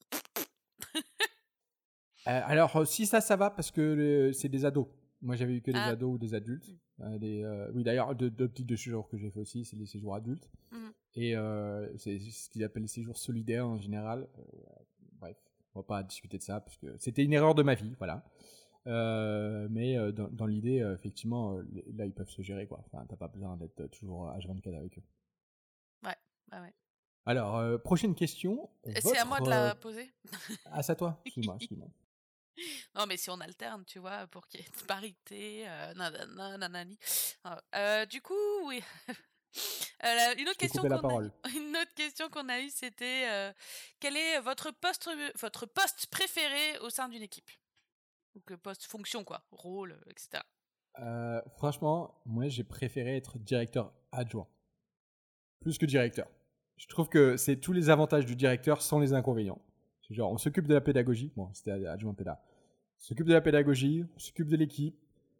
Euh, 2.26 2.40
alors, 2.44 2.76
euh, 2.76 2.84
si 2.84 3.06
ça, 3.06 3.20
ça 3.20 3.36
va 3.36 3.50
parce 3.50 3.70
que 3.70 4.30
c'est 4.34 4.48
des 4.48 4.64
ados. 4.64 4.86
Moi, 5.20 5.36
j'avais 5.36 5.56
eu 5.56 5.60
que 5.60 5.70
des 5.70 5.78
ah. 5.78 5.88
ados 5.88 6.14
ou 6.14 6.18
des 6.18 6.34
adultes. 6.34 6.68
Mmh. 6.68 7.02
Euh, 7.02 7.18
des, 7.18 7.70
oui, 7.74 7.84
d'ailleurs, 7.84 8.14
deux, 8.14 8.30
deux 8.30 8.48
petits 8.48 8.64
de 8.64 8.76
séjours 8.76 9.08
que 9.08 9.16
j'ai 9.16 9.30
fait 9.30 9.40
aussi, 9.40 9.64
c'est 9.64 9.76
les 9.76 9.86
séjours 9.86 10.14
adultes. 10.14 10.48
Mmh. 10.70 10.88
Et 11.14 11.34
c'est 11.96 12.18
ce 12.18 12.48
qu'ils 12.50 12.64
appellent 12.64 12.82
les 12.82 12.88
séjours 12.88 13.16
solidaires 13.16 13.66
en 13.66 13.78
général. 13.78 14.28
bref, 15.20 15.36
on 15.74 15.80
va 15.80 15.84
pas 15.84 16.02
discuter 16.02 16.38
de 16.38 16.42
ça 16.42 16.60
parce 16.60 16.76
que 16.76 16.86
c'était 16.98 17.24
une 17.24 17.32
erreur 17.32 17.54
de 17.54 17.62
ma 17.62 17.74
vie, 17.74 17.94
voilà. 17.98 18.24
mais 18.86 19.96
dans, 20.12 20.28
dans 20.28 20.46
l'idée, 20.46 20.78
effectivement, 20.94 21.58
là, 21.94 22.06
ils 22.06 22.14
peuvent 22.14 22.30
se 22.30 22.42
gérer, 22.42 22.66
quoi. 22.66 22.84
Enfin, 22.86 23.04
t'as 23.08 23.16
pas 23.16 23.28
besoin 23.28 23.56
d'être 23.56 23.86
toujours 23.90 24.30
H24 24.32 24.76
avec 24.76 24.98
eux. 24.98 25.02
Ouais, 26.04 26.16
ouais, 26.52 26.60
ouais. 26.60 26.74
Alors, 27.26 27.82
prochaine 27.82 28.14
question. 28.14 28.70
C'est 28.84 29.18
à 29.18 29.24
moi 29.24 29.40
de 29.40 29.50
la 29.50 29.74
poser 29.74 30.10
Ah, 30.66 30.82
c'est 30.82 30.92
à 30.92 30.96
toi 30.96 31.20
Excuse-moi, 31.26 31.56
excuse-moi. 31.56 31.88
Non, 32.94 33.06
mais 33.06 33.16
si 33.16 33.30
on 33.30 33.40
alterne, 33.40 33.84
tu 33.84 33.98
vois, 33.98 34.26
pour 34.28 34.46
qu'il 34.48 34.60
y 34.60 34.62
ait 34.62 34.66
une 34.66 34.86
parité, 34.86 35.68
euh, 35.68 35.94
nanani. 35.94 36.98
Ah, 37.44 37.60
euh, 37.74 38.06
du 38.06 38.20
coup, 38.20 38.34
oui. 38.66 38.82
Euh, 40.04 40.34
une, 40.36 40.48
autre 40.48 40.58
question 40.58 40.84
a, 40.84 40.86
une 41.56 41.76
autre 41.76 41.94
question 41.96 42.28
qu'on 42.28 42.48
a 42.48 42.60
eue, 42.60 42.68
c'était 42.68 43.26
euh, 43.28 43.52
quel 43.98 44.16
est 44.16 44.38
votre 44.40 44.70
poste, 44.70 45.08
votre 45.40 45.64
poste 45.66 46.06
préféré 46.08 46.78
au 46.80 46.90
sein 46.90 47.08
d'une 47.08 47.22
équipe? 47.22 47.50
Donc, 48.34 48.54
poste, 48.60 48.84
fonction, 48.84 49.24
quoi, 49.24 49.42
rôle, 49.50 49.98
etc. 50.10 50.44
franchement, 51.56 52.20
moi, 52.26 52.48
j'ai 52.48 52.62
préféré 52.62 53.16
être 53.16 53.38
directeur 53.38 53.92
adjoint. 54.12 54.46
Plus 55.60 55.78
que 55.78 55.86
directeur. 55.86 56.28
Je 56.76 56.86
trouve 56.86 57.08
que 57.08 57.36
c'est 57.36 57.56
tous 57.56 57.72
les 57.72 57.90
avantages 57.90 58.26
du 58.26 58.36
directeur 58.36 58.82
sans 58.82 59.00
les 59.00 59.14
inconvénients. 59.14 59.60
Genre, 60.10 60.32
on 60.32 60.38
s'occupe 60.38 60.66
de 60.66 60.74
la 60.74 60.80
pédagogie. 60.80 61.32
Bon, 61.36 61.50
c'était 61.52 61.72
adjoint 61.86 62.14
péda. 62.14 62.42
On 62.98 63.04
s'occupe 63.04 63.26
de 63.26 63.32
la 63.32 63.40
pédagogie, 63.40 64.04
on 64.16 64.18
s'occupe 64.18 64.48
de 64.48 64.56
l'équipe, 64.56 64.96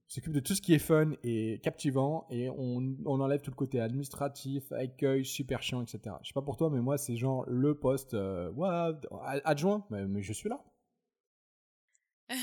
on 0.09 0.11
s'occupe 0.11 0.33
de 0.33 0.41
tout 0.41 0.55
ce 0.55 0.63
qui 0.63 0.75
est 0.75 0.79
fun 0.79 1.11
et 1.23 1.61
captivant 1.63 2.27
et 2.31 2.49
on, 2.51 2.97
on, 3.05 3.21
enlève 3.21 3.41
tout 3.41 3.51
le 3.51 3.57
côté 3.57 3.81
administratif, 3.81 4.71
accueil, 4.73 5.25
super 5.25 5.63
chiant, 5.63 5.83
etc. 5.83 6.17
Je 6.23 6.29
sais 6.29 6.35
pas 6.35 6.43
pour 6.43 6.57
toi, 6.57 6.71
mais 6.71 6.81
moi, 6.81 6.99
c'est 6.99 7.17
genre 7.17 7.45
le 7.49 7.75
poste, 7.75 8.15
euh, 8.15 8.53
adjoint, 9.45 9.85
mais, 9.91 10.23
je 10.23 10.33
suis 10.33 10.49
là. 10.49 10.65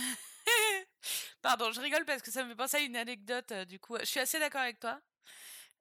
Pardon, 1.41 1.71
je 1.71 1.79
rigole 1.79 2.05
parce 2.05 2.21
que 2.21 2.31
ça 2.31 2.43
me 2.43 2.49
fait 2.49 2.55
penser 2.55 2.77
à 2.77 2.81
une 2.81 2.95
anecdote. 2.95 3.51
Euh, 3.51 3.65
du 3.65 3.79
coup, 3.79 3.97
je 3.99 4.05
suis 4.05 4.19
assez 4.19 4.39
d'accord 4.39 4.61
avec 4.61 4.79
toi. 4.79 4.99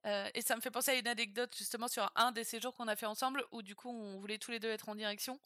Euh, 0.05 0.29
et 0.33 0.41
ça 0.41 0.55
me 0.55 0.61
fait 0.61 0.71
penser 0.71 0.91
à 0.91 0.95
une 0.95 1.07
anecdote 1.07 1.53
justement 1.57 1.87
sur 1.87 2.11
un 2.15 2.31
des 2.31 2.43
séjours 2.43 2.75
qu'on 2.75 2.87
a 2.87 2.95
fait 2.95 3.07
ensemble 3.07 3.43
où 3.51 3.63
du 3.63 3.75
coup 3.75 3.89
on 3.89 4.19
voulait 4.19 4.37
tous 4.37 4.51
les 4.51 4.59
deux 4.59 4.69
être 4.69 4.87
en 4.87 4.95
direction 4.95 5.39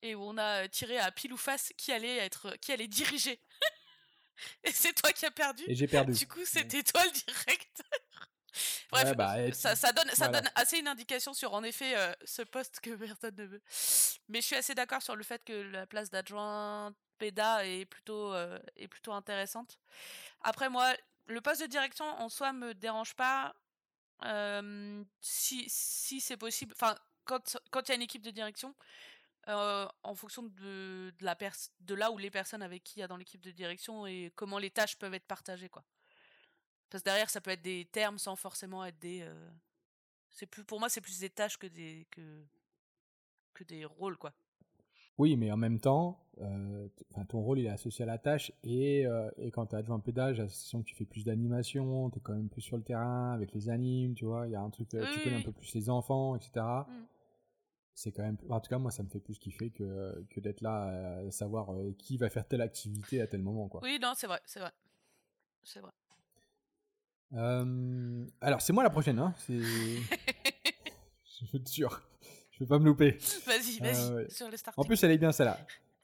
et 0.00 0.14
où 0.14 0.22
on 0.22 0.38
a 0.38 0.66
tiré 0.68 0.98
à 0.98 1.10
pile 1.10 1.32
ou 1.32 1.36
face 1.36 1.72
qui 1.76 1.92
allait 1.92 2.16
être 2.16 2.56
qui 2.60 2.72
allait 2.72 2.88
diriger. 2.88 3.38
et 4.64 4.72
c'est 4.72 4.94
toi 4.94 5.12
qui 5.12 5.26
as 5.26 5.30
perdu. 5.30 5.64
Et 5.66 5.74
j'ai 5.74 5.86
perdu. 5.86 6.12
Du 6.12 6.26
coup, 6.26 6.44
c'était 6.44 6.82
toi 6.82 7.04
le 7.04 7.10
directeur. 7.10 7.86
Bref, 8.90 9.14
bah, 9.14 9.52
ça, 9.52 9.76
ça, 9.76 9.92
donne, 9.92 10.08
ça 10.14 10.28
donne 10.28 10.48
assez 10.54 10.78
une 10.78 10.88
indication 10.88 11.34
sur 11.34 11.52
en 11.52 11.62
effet 11.62 11.96
euh, 11.96 12.12
ce 12.24 12.42
poste 12.42 12.80
que 12.80 12.90
personne 12.90 13.34
ne 13.36 13.44
veut. 13.44 13.62
Mais 14.28 14.40
je 14.40 14.46
suis 14.46 14.56
assez 14.56 14.74
d'accord 14.74 15.02
sur 15.02 15.16
le 15.16 15.22
fait 15.22 15.44
que 15.44 15.52
la 15.52 15.86
place 15.86 16.10
d'adjoint 16.10 16.94
PEDA 17.18 17.66
est 17.66 17.84
plutôt, 17.84 18.32
euh, 18.32 18.58
est 18.76 18.88
plutôt 18.88 19.12
intéressante. 19.12 19.78
Après, 20.40 20.70
moi, 20.70 20.92
le 21.26 21.40
poste 21.40 21.60
de 21.60 21.66
direction 21.66 22.06
en 22.06 22.28
soi 22.28 22.52
me 22.52 22.74
dérange 22.74 23.14
pas 23.14 23.54
si, 25.20 25.64
si 25.68 26.20
c'est 26.20 26.36
possible, 26.36 26.72
enfin, 26.74 26.96
quand 27.24 27.82
il 27.82 27.88
y 27.88 27.92
a 27.92 27.94
une 27.94 28.02
équipe 28.02 28.22
de 28.22 28.30
direction, 28.30 28.74
en 29.46 30.14
fonction 30.14 30.42
de, 30.42 31.12
de, 31.18 31.24
la 31.24 31.36
de 31.80 31.94
là 31.94 32.10
où 32.10 32.18
les 32.18 32.30
personnes 32.30 32.62
avec 32.62 32.84
qui 32.84 32.98
il 32.98 33.00
y 33.00 33.02
a 33.02 33.08
dans 33.08 33.16
l'équipe 33.16 33.40
de 33.40 33.50
direction 33.50 34.06
et 34.06 34.30
comment 34.34 34.58
les 34.58 34.70
tâches 34.70 34.96
peuvent 34.96 35.14
être 35.14 35.26
partagées, 35.26 35.68
quoi. 35.68 35.84
Parce 36.90 37.02
que 37.02 37.08
derrière, 37.08 37.30
ça 37.30 37.40
peut 37.40 37.50
être 37.50 37.62
des 37.62 37.86
termes 37.86 38.18
sans 38.18 38.36
forcément 38.36 38.84
être 38.84 38.98
des. 38.98 39.26
c'est 40.30 40.46
plus, 40.46 40.64
pour 40.64 40.80
moi, 40.80 40.88
c'est 40.88 41.00
plus 41.00 41.18
des 41.18 41.30
tâches 41.30 41.58
que 41.58 41.66
des, 41.66 42.06
que, 42.10 42.44
que 43.54 43.64
des 43.64 43.84
rôles, 43.84 44.16
quoi. 44.16 44.32
Oui, 45.18 45.36
mais 45.36 45.50
en 45.50 45.56
même 45.56 45.80
temps, 45.80 46.20
euh, 46.40 46.88
ton 47.28 47.40
rôle 47.40 47.58
il 47.58 47.66
est 47.66 47.70
associé 47.70 48.04
à 48.04 48.06
la 48.06 48.18
tâche 48.18 48.52
et, 48.62 49.04
euh, 49.06 49.28
et 49.36 49.50
quand 49.50 49.66
tu 49.66 49.76
adjoint 49.76 49.98
pédage, 49.98 50.36
j'ai 50.36 50.42
l'impression 50.42 50.80
que 50.80 50.86
tu 50.86 50.94
fais 50.94 51.04
plus 51.04 51.24
d'animation, 51.24 52.10
tu 52.10 52.18
es 52.18 52.20
quand 52.20 52.34
même 52.34 52.48
plus 52.48 52.62
sur 52.62 52.76
le 52.76 52.84
terrain 52.84 53.32
avec 53.32 53.52
les 53.52 53.68
animes, 53.68 54.14
tu 54.14 54.24
vois, 54.24 54.46
il 54.46 54.52
y 54.52 54.56
a 54.56 54.60
un 54.60 54.70
truc, 54.70 54.94
euh, 54.94 55.04
tu 55.12 55.20
connais 55.20 55.36
un 55.36 55.42
peu 55.42 55.52
plus 55.52 55.74
les 55.74 55.90
enfants, 55.90 56.36
etc. 56.36 56.64
Mm. 56.88 57.04
C'est 57.94 58.12
quand 58.12 58.22
même, 58.22 58.38
en 58.48 58.60
tout 58.60 58.70
cas, 58.70 58.78
moi 58.78 58.92
ça 58.92 59.02
me 59.02 59.08
fait 59.08 59.18
plus 59.18 59.38
kiffer 59.38 59.70
que, 59.70 60.24
que 60.30 60.38
d'être 60.38 60.60
là 60.60 61.18
à 61.26 61.30
savoir 61.32 61.74
qui 61.98 62.16
va 62.16 62.30
faire 62.30 62.46
telle 62.46 62.60
activité 62.60 63.20
à 63.20 63.26
tel 63.26 63.42
moment. 63.42 63.66
Quoi. 63.66 63.80
Oui, 63.82 63.98
non, 64.00 64.12
c'est 64.14 64.28
vrai, 64.28 64.40
c'est 64.46 64.60
vrai. 64.60 64.70
C'est 65.64 65.80
vrai. 65.80 65.90
alors, 68.40 68.60
c'est 68.60 68.72
moi 68.72 68.84
la 68.84 68.90
prochaine, 68.90 69.18
hein 69.18 69.34
c'est... 69.38 69.58
Je 71.40 71.46
suis 71.46 71.62
sûr. 71.66 72.00
Je 72.58 72.64
vais 72.64 72.68
pas 72.68 72.78
me 72.78 72.86
louper. 72.86 73.18
Vas-y, 73.46 73.78
vas-y, 73.78 74.12
euh, 74.12 74.28
sur 74.28 74.50
le. 74.50 74.56
En 74.76 74.84
plus, 74.84 75.02
elle 75.04 75.12
est 75.12 75.18
bien 75.18 75.32
celle-là. 75.32 75.58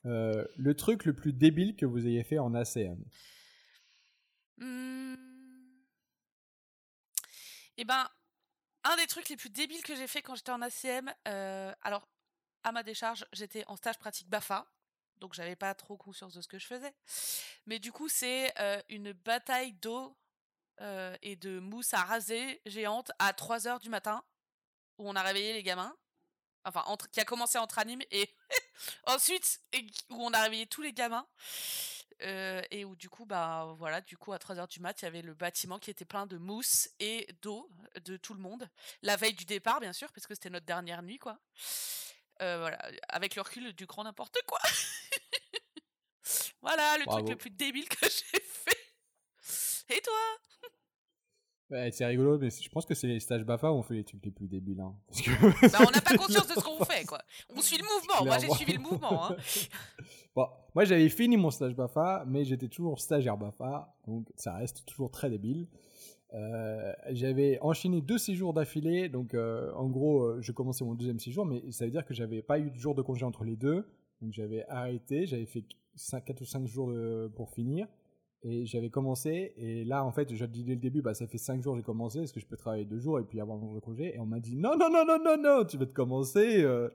Euh, 0.06 0.44
le 0.56 0.74
truc 0.74 1.04
le 1.04 1.14
plus 1.14 1.32
débile 1.32 1.76
que 1.76 1.86
vous 1.86 2.06
ayez 2.06 2.22
fait 2.24 2.38
en 2.38 2.54
ACM 2.54 3.02
hmm. 4.58 5.14
Eh 7.76 7.84
ben, 7.84 8.06
un 8.84 8.96
des 8.96 9.06
trucs 9.06 9.28
les 9.28 9.36
plus 9.36 9.50
débiles 9.50 9.82
que 9.82 9.96
j'ai 9.96 10.06
fait 10.06 10.22
quand 10.22 10.34
j'étais 10.34 10.52
en 10.52 10.62
ACM, 10.62 11.12
euh, 11.26 11.72
alors 11.82 12.06
à 12.62 12.72
ma 12.72 12.82
décharge, 12.82 13.26
j'étais 13.32 13.64
en 13.66 13.76
stage 13.76 13.98
pratique 13.98 14.28
BAFA, 14.28 14.66
donc 15.18 15.34
j'avais 15.34 15.56
pas 15.56 15.74
trop 15.74 15.96
conscience 15.96 16.34
de 16.34 16.40
ce 16.40 16.48
que 16.48 16.58
je 16.58 16.66
faisais. 16.66 16.94
Mais 17.66 17.78
du 17.78 17.92
coup, 17.92 18.08
c'est 18.08 18.52
euh, 18.60 18.80
une 18.88 19.12
bataille 19.12 19.72
d'eau 19.72 20.16
euh, 20.80 21.16
et 21.22 21.36
de 21.36 21.58
mousse 21.58 21.94
à 21.94 22.02
raser 22.02 22.60
géante 22.66 23.10
à 23.18 23.32
3 23.32 23.66
heures 23.68 23.80
du 23.80 23.88
matin, 23.88 24.22
où 24.98 25.08
on 25.08 25.16
a 25.16 25.22
réveillé 25.22 25.52
les 25.52 25.62
gamins. 25.62 25.94
Enfin, 26.64 26.82
entre, 26.86 27.10
qui 27.10 27.20
a 27.20 27.24
commencé 27.24 27.58
entre 27.58 27.78
anime 27.78 28.02
et 28.10 28.28
ensuite 29.06 29.60
où 30.10 30.24
on 30.24 30.32
a 30.32 30.42
réveillé 30.42 30.66
tous 30.66 30.82
les 30.82 30.92
gamins. 30.92 31.26
Euh, 32.22 32.62
et 32.70 32.84
où 32.84 32.94
du 32.94 33.10
coup, 33.10 33.26
bah 33.26 33.74
voilà, 33.76 34.00
du 34.00 34.16
coup 34.16 34.32
à 34.32 34.38
3h 34.38 34.68
du 34.68 34.80
mat, 34.80 35.02
il 35.02 35.04
y 35.04 35.08
avait 35.08 35.20
le 35.20 35.34
bâtiment 35.34 35.78
qui 35.78 35.90
était 35.90 36.04
plein 36.04 36.26
de 36.26 36.38
mousse 36.38 36.88
et 37.00 37.26
d'eau 37.42 37.68
de 38.04 38.16
tout 38.16 38.34
le 38.34 38.40
monde. 38.40 38.68
La 39.02 39.16
veille 39.16 39.34
du 39.34 39.44
départ, 39.44 39.80
bien 39.80 39.92
sûr, 39.92 40.10
parce 40.12 40.26
que 40.26 40.34
c'était 40.34 40.50
notre 40.50 40.64
dernière 40.64 41.02
nuit, 41.02 41.18
quoi. 41.18 41.38
Euh, 42.40 42.58
voilà, 42.58 42.78
avec 43.08 43.36
le 43.36 43.42
recul 43.42 43.72
du 43.74 43.86
grand 43.86 44.04
n'importe 44.04 44.38
quoi. 44.46 44.60
voilà, 46.62 46.98
le 46.98 47.06
truc 47.06 47.28
le 47.28 47.36
plus 47.36 47.50
débile 47.50 47.88
que 47.88 47.98
j'ai 48.08 48.40
fait. 48.40 48.94
Et 49.88 50.00
toi? 50.00 50.38
Ouais, 51.70 51.90
c'est 51.92 52.04
rigolo, 52.04 52.38
mais 52.38 52.50
je 52.50 52.68
pense 52.68 52.84
que 52.84 52.94
c'est 52.94 53.06
les 53.06 53.20
stages 53.20 53.44
BAFA 53.44 53.72
où 53.72 53.76
on 53.76 53.82
fait 53.82 53.94
les 53.94 54.04
trucs 54.04 54.24
les 54.24 54.30
plus 54.30 54.46
débiles. 54.46 54.80
Hein. 54.80 54.94
Bah, 55.62 55.78
on 55.80 55.90
n'a 55.90 56.00
pas 56.00 56.14
conscience 56.18 56.46
de 56.46 56.52
ce 56.52 56.64
qu'on 56.64 56.84
fait, 56.84 57.04
quoi. 57.04 57.18
On 57.56 57.60
suit 57.62 57.78
le 57.78 57.84
mouvement. 57.84 58.26
Moi, 58.26 58.38
j'ai 58.38 58.50
suivi 58.50 58.74
le 58.74 58.80
mouvement. 58.80 59.30
Hein. 59.30 59.36
bon, 60.36 60.46
moi, 60.74 60.84
j'avais 60.84 61.08
fini 61.08 61.36
mon 61.36 61.50
stage 61.50 61.74
BAFA, 61.74 62.24
mais 62.26 62.44
j'étais 62.44 62.68
toujours 62.68 63.00
stagiaire 63.00 63.38
BAFA, 63.38 63.94
donc 64.06 64.30
ça 64.36 64.54
reste 64.54 64.84
toujours 64.84 65.10
très 65.10 65.30
débile. 65.30 65.66
Euh, 66.34 66.92
j'avais 67.10 67.60
enchaîné 67.60 68.00
deux 68.00 68.18
séjours 68.18 68.52
d'affilée, 68.54 69.08
donc 69.08 69.34
euh, 69.34 69.72
en 69.74 69.88
gros, 69.88 70.22
euh, 70.22 70.38
je 70.40 70.50
commençais 70.50 70.84
mon 70.84 70.94
deuxième 70.94 71.20
séjour, 71.20 71.46
mais 71.46 71.62
ça 71.70 71.84
veut 71.84 71.92
dire 71.92 72.04
que 72.04 72.12
j'avais 72.12 72.42
pas 72.42 72.58
eu 72.58 72.70
de 72.70 72.76
jour 72.76 72.94
de 72.94 73.02
congé 73.02 73.24
entre 73.24 73.44
les 73.44 73.54
deux, 73.54 73.86
donc 74.20 74.32
j'avais 74.32 74.64
arrêté, 74.68 75.26
j'avais 75.26 75.46
fait 75.46 75.64
5, 75.94 76.24
4 76.24 76.40
ou 76.40 76.44
5 76.44 76.66
jours 76.66 76.92
pour 77.36 77.50
finir. 77.50 77.86
Et 78.46 78.66
j'avais 78.66 78.90
commencé, 78.90 79.54
et 79.56 79.84
là, 79.84 80.04
en 80.04 80.12
fait, 80.12 80.34
je 80.34 80.44
dis 80.44 80.64
dès 80.64 80.74
le 80.74 80.80
début, 80.80 81.00
bah, 81.00 81.14
ça 81.14 81.26
fait 81.26 81.38
5 81.38 81.62
jours 81.62 81.72
que 81.72 81.78
j'ai 81.78 81.84
commencé, 81.84 82.20
est-ce 82.20 82.32
que 82.34 82.40
je 82.40 82.46
peux 82.46 82.58
travailler 82.58 82.84
2 82.84 82.98
jours 82.98 83.18
et 83.18 83.24
puis 83.24 83.40
avoir 83.40 83.58
jour 83.58 83.74
de 83.74 83.80
congé 83.80 84.14
Et 84.14 84.20
on 84.20 84.26
m'a 84.26 84.38
dit, 84.38 84.54
non, 84.54 84.76
non, 84.76 84.90
non, 84.90 85.06
non, 85.06 85.18
non, 85.18 85.38
non, 85.42 85.64
tu 85.64 85.78
vas 85.78 85.86
te 85.86 85.94
commencer, 85.94 86.62
euh, 86.62 86.90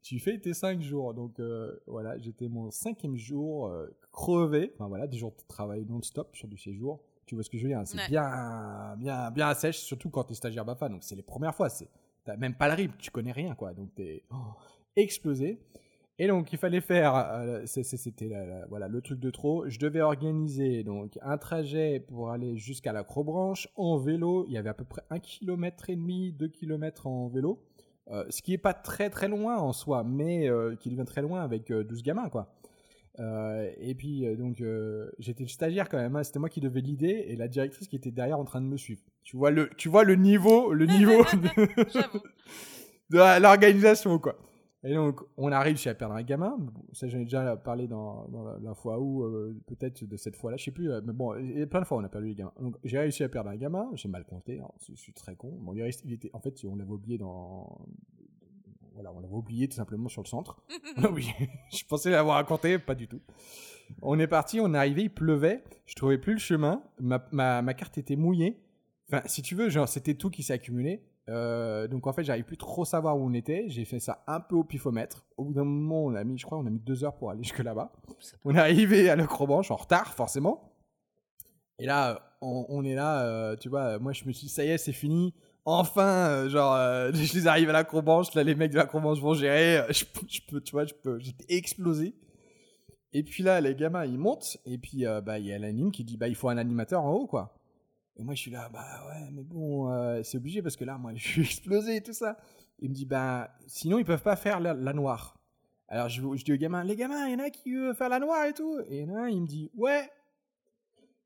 tu 0.00 0.20
fais 0.20 0.38
tes 0.38 0.54
5 0.54 0.80
jours. 0.80 1.12
Donc 1.12 1.40
euh, 1.40 1.76
voilà, 1.88 2.16
j'étais 2.18 2.46
mon 2.46 2.70
cinquième 2.70 3.16
jour 3.16 3.66
euh, 3.66 3.88
crevé, 4.12 4.70
enfin 4.76 4.86
voilà, 4.86 5.08
des 5.08 5.18
jours 5.18 5.32
de 5.32 5.42
travail 5.48 5.84
non-stop 5.88 6.36
sur 6.36 6.46
du 6.46 6.56
séjour. 6.56 7.00
Tu 7.26 7.34
vois 7.34 7.42
ce 7.42 7.50
que 7.50 7.58
je 7.58 7.64
veux 7.64 7.68
dire 7.68 7.80
hein, 7.80 7.84
C'est 7.84 8.08
bien, 8.08 8.94
bien, 8.96 9.32
bien 9.32 9.48
à 9.48 9.54
sèche, 9.54 9.78
surtout 9.78 10.08
quand 10.08 10.22
tu 10.22 10.32
es 10.32 10.36
stagiaire 10.36 10.64
BAFA, 10.64 10.88
donc 10.88 11.02
c'est 11.02 11.16
les 11.16 11.22
premières 11.22 11.54
fois, 11.54 11.68
t'as 12.24 12.36
même 12.36 12.54
pas 12.54 12.68
le 12.68 12.74
rythme, 12.74 12.94
tu 12.98 13.10
connais 13.10 13.32
rien, 13.32 13.56
quoi. 13.56 13.72
Donc 13.72 13.92
t'es 13.96 14.22
oh, 14.30 14.36
explosé. 14.94 15.58
Et 16.18 16.26
donc, 16.26 16.52
il 16.52 16.58
fallait 16.58 16.82
faire, 16.82 17.16
euh, 17.16 17.62
c'était 17.64 18.30
voilà, 18.68 18.86
le 18.88 19.00
truc 19.00 19.18
de 19.18 19.30
trop. 19.30 19.68
Je 19.68 19.78
devais 19.78 20.02
organiser 20.02 20.84
donc 20.84 21.18
un 21.22 21.38
trajet 21.38 22.00
pour 22.00 22.30
aller 22.30 22.56
jusqu'à 22.58 22.92
la 22.92 23.02
Crobranche 23.02 23.68
en 23.76 23.96
vélo. 23.96 24.44
Il 24.46 24.52
y 24.52 24.58
avait 24.58 24.68
à 24.68 24.74
peu 24.74 24.84
près 24.84 25.02
un 25.10 25.18
kilomètre 25.18 25.88
et 25.88 25.96
demi, 25.96 26.32
2 26.32 26.48
km 26.48 27.06
en 27.06 27.28
vélo. 27.28 27.62
Euh, 28.10 28.24
ce 28.28 28.42
qui 28.42 28.52
est 28.52 28.58
pas 28.58 28.74
très 28.74 29.10
très 29.10 29.28
loin 29.28 29.56
en 29.56 29.72
soi, 29.72 30.04
mais 30.04 30.48
euh, 30.48 30.76
qui 30.76 30.90
devient 30.90 31.06
très 31.06 31.22
loin 31.22 31.42
avec 31.42 31.72
12 31.72 32.02
gamins, 32.02 32.28
quoi. 32.28 32.52
et 33.18 33.94
puis, 33.96 34.26
donc, 34.36 34.62
j'étais 35.18 35.46
stagiaire 35.46 35.88
quand 35.88 35.98
même. 35.98 36.14
Hein. 36.14 36.24
C'était 36.24 36.40
moi 36.40 36.50
qui 36.50 36.60
devais 36.60 36.82
l'idée 36.82 37.24
et 37.28 37.36
la 37.36 37.48
directrice 37.48 37.88
qui 37.88 37.96
était 37.96 38.10
derrière 38.10 38.38
en 38.38 38.44
train 38.44 38.60
de 38.60 38.66
me 38.66 38.76
suivre. 38.76 39.00
Tu 39.24 39.36
vois 39.36 39.50
le, 39.50 39.70
tu 39.78 39.88
vois 39.88 40.04
le 40.04 40.16
niveau, 40.16 40.74
le 40.74 40.84
niveau 40.84 41.24
de 43.10 43.38
l'organisation, 43.40 44.18
quoi. 44.18 44.36
Et 44.84 44.94
donc, 44.94 45.20
on 45.36 45.52
a 45.52 45.60
réussi 45.60 45.88
à 45.88 45.94
perdre 45.94 46.14
un 46.16 46.22
gamin. 46.22 46.58
Ça, 46.92 47.06
j'en 47.06 47.18
ai 47.18 47.24
déjà 47.24 47.56
parlé 47.56 47.86
dans, 47.86 48.26
la, 48.60 48.74
fois 48.74 48.98
où, 48.98 49.22
euh, 49.22 49.56
peut-être 49.66 50.04
de 50.04 50.16
cette 50.16 50.34
fois-là, 50.34 50.56
je 50.56 50.64
sais 50.64 50.70
plus. 50.72 50.90
Euh, 50.90 51.00
mais 51.04 51.12
bon, 51.12 51.36
il 51.36 51.58
y 51.58 51.62
a 51.62 51.66
plein 51.66 51.80
de 51.80 51.84
fois 51.84 51.98
où 51.98 52.00
on 52.00 52.04
a 52.04 52.08
perdu 52.08 52.28
les 52.28 52.34
gamins. 52.34 52.52
Donc, 52.60 52.76
j'ai 52.82 52.98
réussi 52.98 53.22
à 53.22 53.28
perdre 53.28 53.50
un 53.50 53.56
gamin. 53.56 53.90
J'ai 53.94 54.08
mal 54.08 54.24
compté. 54.24 54.60
Hein, 54.60 54.68
je 54.88 54.94
suis 54.96 55.12
très 55.12 55.36
con. 55.36 55.56
Bon, 55.60 55.72
il, 55.72 55.88
il 56.04 56.12
était, 56.12 56.30
en 56.32 56.40
fait, 56.40 56.60
on 56.64 56.74
l'avait 56.74 56.90
oublié 56.90 57.16
dans. 57.16 57.78
Voilà, 58.94 59.12
on 59.12 59.20
l'avait 59.20 59.34
oublié 59.34 59.68
tout 59.68 59.76
simplement 59.76 60.08
sur 60.08 60.22
le 60.22 60.28
centre. 60.28 60.60
oui, 61.12 61.30
je 61.70 61.84
pensais 61.84 62.10
l'avoir 62.10 62.36
raconté, 62.36 62.78
pas 62.78 62.96
du 62.96 63.06
tout. 63.06 63.20
On 64.02 64.18
est 64.18 64.26
parti, 64.26 64.58
on 64.60 64.74
est 64.74 64.78
arrivé, 64.78 65.02
il 65.02 65.10
pleuvait. 65.10 65.62
Je 65.86 65.94
trouvais 65.94 66.18
plus 66.18 66.32
le 66.32 66.38
chemin. 66.38 66.82
Ma, 67.00 67.24
ma, 67.30 67.62
ma 67.62 67.74
carte 67.74 67.98
était 67.98 68.16
mouillée. 68.16 68.60
Enfin, 69.08 69.22
si 69.26 69.42
tu 69.42 69.54
veux, 69.54 69.68
genre, 69.68 69.88
c'était 69.88 70.14
tout 70.14 70.28
qui 70.28 70.42
s'est 70.42 70.54
accumulé. 70.54 71.02
Euh, 71.32 71.88
donc 71.88 72.06
en 72.06 72.12
fait, 72.12 72.24
j'arrive 72.24 72.44
plus 72.44 72.58
trop 72.58 72.84
savoir 72.84 73.16
où 73.16 73.26
on 73.26 73.32
était. 73.32 73.64
J'ai 73.68 73.84
fait 73.84 74.00
ça 74.00 74.22
un 74.26 74.40
peu 74.40 74.54
au 74.54 74.64
pifomètre. 74.64 75.24
Au 75.36 75.44
bout 75.44 75.54
d'un 75.54 75.64
moment, 75.64 76.04
on 76.04 76.14
a 76.14 76.24
mis, 76.24 76.38
je 76.38 76.44
crois, 76.44 76.58
on 76.58 76.66
a 76.66 76.70
mis 76.70 76.78
deux 76.78 77.04
heures 77.04 77.14
pour 77.14 77.30
aller 77.30 77.42
jusque 77.42 77.58
là-bas. 77.58 77.92
On 78.44 78.54
est 78.54 78.58
arrivé 78.58 79.08
à 79.08 79.16
l'acrobranche 79.16 79.70
en 79.70 79.76
retard, 79.76 80.12
forcément. 80.12 80.74
Et 81.78 81.86
là, 81.86 82.36
on, 82.42 82.84
est 82.84 82.94
là, 82.94 83.24
euh, 83.24 83.56
tu 83.56 83.68
vois. 83.68 83.98
Moi, 83.98 84.12
je 84.12 84.24
me 84.26 84.32
suis 84.32 84.46
dit, 84.46 84.52
ça 84.52 84.64
y 84.64 84.68
est, 84.68 84.78
c'est 84.78 84.92
fini. 84.92 85.34
Enfin, 85.64 86.28
euh, 86.28 86.48
genre, 86.50 86.76
je 87.14 87.34
les 87.34 87.46
arrive 87.46 87.70
à 87.70 87.72
l'acrobranche. 87.72 88.34
Là, 88.34 88.42
les 88.42 88.54
mecs 88.54 88.72
de 88.72 88.76
l'acrobranche 88.76 89.20
vont 89.20 89.34
gérer. 89.34 89.82
Je, 89.90 90.04
peux, 90.48 90.60
tu 90.60 90.72
vois, 90.72 90.84
je 90.84 90.94
peux. 90.94 91.18
J'étais 91.18 91.54
explosé. 91.54 92.14
Et 93.14 93.22
puis 93.22 93.42
là, 93.42 93.60
les 93.60 93.74
gamins, 93.74 94.04
ils 94.04 94.18
montent. 94.18 94.58
Et 94.66 94.76
puis, 94.76 95.04
bah, 95.24 95.38
il 95.38 95.46
y 95.46 95.52
a 95.52 95.58
l'anime 95.58 95.92
qui 95.92 96.04
dit, 96.04 96.18
bah, 96.18 96.28
il 96.28 96.34
faut 96.34 96.50
un 96.50 96.58
animateur 96.58 97.02
en 97.02 97.12
haut, 97.12 97.26
quoi. 97.26 97.61
Et 98.16 98.24
moi, 98.24 98.34
je 98.34 98.40
suis 98.40 98.50
là, 98.50 98.68
bah 98.72 98.84
ouais, 99.08 99.30
mais 99.32 99.42
bon, 99.42 99.90
euh, 99.90 100.22
c'est 100.22 100.36
obligé 100.36 100.60
parce 100.62 100.76
que 100.76 100.84
là, 100.84 100.98
moi, 100.98 101.12
je 101.16 101.26
suis 101.26 101.42
explosé 101.42 101.96
et 101.96 102.02
tout 102.02 102.12
ça. 102.12 102.36
Il 102.78 102.90
me 102.90 102.94
dit, 102.94 103.06
bah, 103.06 103.50
sinon, 103.66 103.98
ils 103.98 104.04
peuvent 104.04 104.22
pas 104.22 104.36
faire 104.36 104.60
la, 104.60 104.74
noire. 104.92 105.36
Alors, 105.88 106.08
je, 106.08 106.20
dis 106.20 106.52
aux 106.52 106.56
gamins, 106.56 106.84
les 106.84 106.96
gamins, 106.96 107.26
il 107.28 107.32
y 107.32 107.34
en 107.34 107.44
a 107.44 107.50
qui 107.50 107.72
veulent 107.72 107.94
faire 107.94 108.08
la 108.08 108.18
noire 108.18 108.46
et 108.46 108.52
tout. 108.52 108.80
Et 108.88 109.06
là, 109.06 109.28
il 109.28 109.40
me 109.40 109.46
dit, 109.46 109.70
ouais. 109.74 110.10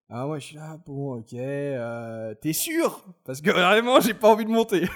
Ah 0.08 0.28
ouais, 0.28 0.38
je 0.38 0.46
suis 0.46 0.56
là, 0.56 0.78
bon, 0.86 1.18
ok, 1.18 1.34
euh, 1.34 2.34
t'es 2.34 2.52
sûr? 2.52 3.02
Parce 3.24 3.40
que 3.40 3.50
vraiment, 3.50 4.00
j'ai 4.00 4.14
pas 4.14 4.28
envie 4.28 4.44
de 4.44 4.50
monter. 4.50 4.82
et 4.82 4.88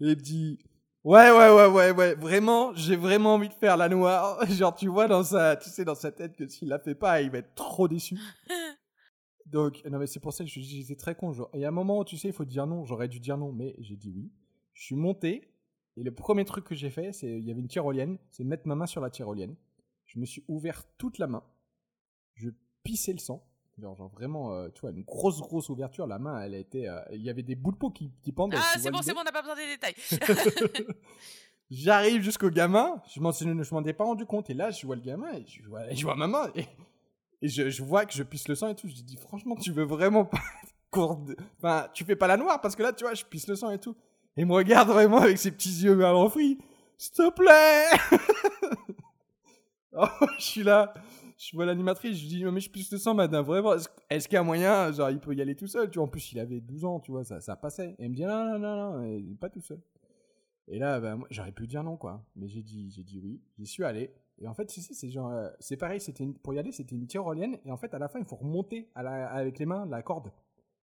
il 0.00 0.08
me 0.08 0.14
dit, 0.14 0.58
ouais, 1.04 1.30
ouais, 1.30 1.50
ouais, 1.50 1.66
ouais, 1.66 1.90
ouais, 1.92 2.14
vraiment, 2.14 2.74
j'ai 2.74 2.96
vraiment 2.96 3.34
envie 3.34 3.48
de 3.48 3.54
faire 3.54 3.76
la 3.76 3.88
noire. 3.88 4.44
Genre, 4.50 4.74
tu 4.74 4.88
vois 4.88 5.06
dans 5.06 5.22
sa, 5.22 5.54
tu 5.56 5.70
sais, 5.70 5.84
dans 5.84 5.94
sa 5.94 6.10
tête 6.10 6.34
que 6.34 6.48
s'il 6.48 6.68
la 6.68 6.80
fait 6.80 6.96
pas, 6.96 7.20
il 7.20 7.30
va 7.30 7.38
être 7.38 7.54
trop 7.54 7.86
déçu. 7.86 8.18
Donc, 9.46 9.84
non, 9.84 9.98
mais 9.98 10.06
c'est 10.06 10.20
pour 10.20 10.32
ça 10.32 10.44
que 10.44 10.50
j'étais 10.50 10.96
très 10.96 11.14
con. 11.14 11.32
Il 11.54 11.60
y 11.60 11.64
a 11.64 11.68
un 11.68 11.72
moment 11.72 12.00
où 12.00 12.04
tu 12.04 12.16
sais, 12.16 12.28
il 12.28 12.34
faut 12.34 12.44
dire 12.44 12.66
non. 12.66 12.84
J'aurais 12.84 13.08
dû 13.08 13.20
dire 13.20 13.38
non, 13.38 13.52
mais 13.52 13.76
j'ai 13.78 13.96
dit 13.96 14.12
oui. 14.14 14.30
Je 14.74 14.82
suis 14.82 14.96
monté, 14.96 15.48
et 15.96 16.02
le 16.02 16.12
premier 16.12 16.44
truc 16.44 16.64
que 16.64 16.74
j'ai 16.74 16.90
fait, 16.90 17.12
c'est 17.12 17.28
il 17.28 17.44
y 17.44 17.50
avait 17.50 17.60
une 17.60 17.68
tyrolienne, 17.68 18.18
c'est 18.30 18.44
mettre 18.44 18.66
ma 18.66 18.74
main 18.74 18.86
sur 18.86 19.00
la 19.00 19.08
tyrolienne. 19.08 19.56
Je 20.04 20.18
me 20.18 20.26
suis 20.26 20.44
ouvert 20.48 20.84
toute 20.98 21.18
la 21.18 21.26
main. 21.26 21.42
Je 22.34 22.50
pissais 22.82 23.12
le 23.12 23.18
sang. 23.18 23.46
Genre, 23.78 24.08
vraiment, 24.08 24.54
euh, 24.54 24.68
tu 24.74 24.80
vois, 24.80 24.90
une 24.90 25.02
grosse, 25.02 25.40
grosse 25.40 25.68
ouverture. 25.68 26.06
La 26.06 26.18
main, 26.18 26.40
elle 26.40 26.54
a 26.54 26.58
été. 26.58 26.88
Euh, 26.88 27.00
il 27.12 27.22
y 27.22 27.30
avait 27.30 27.42
des 27.42 27.54
bouts 27.54 27.72
de 27.72 27.76
peau 27.76 27.90
qui, 27.90 28.10
qui 28.22 28.32
pendaient. 28.32 28.56
Ah, 28.58 28.78
c'est 28.78 28.90
bon, 28.90 29.02
c'est 29.02 29.12
bon, 29.12 29.20
on 29.20 29.24
n'a 29.24 29.32
pas 29.32 29.42
besoin 29.42 29.56
des 29.56 29.66
détails. 29.66 29.94
J'arrive 31.70 32.22
jusqu'au 32.22 32.48
gamin, 32.48 33.02
je 33.12 33.20
m'en 33.20 33.32
suis 33.32 33.92
pas 33.92 34.04
rendu 34.04 34.24
compte. 34.24 34.48
Et 34.50 34.54
là, 34.54 34.70
je 34.70 34.86
vois 34.86 34.96
le 34.96 35.02
gamin, 35.02 35.32
et 35.34 35.44
je 35.46 35.68
vois, 35.68 35.90
je 35.90 36.02
vois 36.04 36.14
ma 36.14 36.26
main. 36.26 36.50
Et 36.54 36.64
et 37.46 37.70
je, 37.70 37.82
vois 37.82 38.04
que 38.04 38.12
je 38.12 38.22
pisse 38.22 38.48
le 38.48 38.54
sang 38.54 38.68
et 38.68 38.74
tout. 38.74 38.88
Je 38.88 38.94
dis, 38.94 39.16
franchement, 39.16 39.54
tu 39.56 39.70
veux 39.70 39.84
vraiment 39.84 40.24
pas. 40.24 40.40
enfin, 41.58 41.88
tu 41.92 42.04
fais 42.04 42.16
pas 42.16 42.26
la 42.26 42.36
noire 42.36 42.60
parce 42.60 42.74
que 42.74 42.82
là, 42.82 42.92
tu 42.92 43.04
vois, 43.04 43.14
je 43.14 43.24
pisse 43.24 43.46
le 43.46 43.56
sang 43.56 43.70
et 43.70 43.78
tout. 43.78 43.94
Et 44.36 44.42
il 44.42 44.46
me 44.46 44.52
regarde 44.52 44.88
vraiment 44.88 45.18
avec 45.18 45.38
ses 45.38 45.50
petits 45.50 45.82
yeux 45.82 45.94
mal 45.94 46.14
enfouis. 46.14 46.58
S'il 46.98 47.12
te 47.12 47.30
plaît 47.30 48.18
oh, 49.92 50.06
Je 50.38 50.44
suis 50.44 50.62
là. 50.62 50.92
Je 51.38 51.54
vois 51.54 51.66
l'animatrice, 51.66 52.18
je 52.18 52.26
dis, 52.26 52.44
mais 52.44 52.60
je 52.60 52.70
pisse 52.70 52.90
le 52.90 52.98
sang, 52.98 53.14
madame, 53.14 53.44
vraiment. 53.44 53.74
Est-ce 54.08 54.26
qu'il 54.26 54.36
y 54.36 54.38
a 54.38 54.42
moyen 54.42 54.90
Genre, 54.90 55.10
il 55.10 55.20
peut 55.20 55.34
y 55.34 55.42
aller 55.42 55.54
tout 55.54 55.66
seul, 55.66 55.90
tu 55.90 55.98
vois. 55.98 56.06
En 56.06 56.10
plus, 56.10 56.32
il 56.32 56.40
avait 56.40 56.60
12 56.60 56.84
ans, 56.86 57.00
tu 57.00 57.12
vois, 57.12 57.24
ça, 57.24 57.56
passait. 57.56 57.94
Et 57.98 58.04
il 58.04 58.10
me 58.10 58.14
dit, 58.14 58.24
non, 58.24 58.58
non, 58.58 58.58
non, 58.58 59.02
non, 59.02 59.34
pas 59.38 59.50
tout 59.50 59.60
seul. 59.60 59.78
Et 60.68 60.78
là, 60.78 61.00
bah, 61.00 61.16
j'aurais 61.30 61.52
pu 61.52 61.66
dire 61.66 61.84
non, 61.84 61.96
quoi. 61.96 62.24
Mais 62.34 62.48
j'ai 62.48 62.62
dit, 62.62 62.90
j'ai 62.90 63.02
dit 63.02 63.20
oui. 63.22 63.40
J'y 63.58 63.66
suis 63.66 63.84
allé. 63.84 64.12
Et 64.38 64.48
en 64.48 64.54
fait, 64.54 64.70
sais, 64.70 64.80
c'est 64.80 65.10
genre, 65.10 65.30
euh, 65.30 65.48
c'est 65.60 65.76
pareil, 65.76 66.00
c'était 66.00 66.26
pour 66.26 66.52
y 66.54 66.58
aller, 66.58 66.72
c'était 66.72 66.94
une 66.94 67.06
tyrolienne. 67.06 67.58
Et 67.64 67.70
en 67.70 67.76
fait, 67.76 67.94
à 67.94 67.98
la 67.98 68.08
fin, 68.08 68.18
il 68.18 68.24
faut 68.24 68.36
remonter 68.36 68.90
avec 68.94 69.58
les 69.58 69.66
mains 69.66 69.86
la 69.86 70.02
corde. 70.02 70.30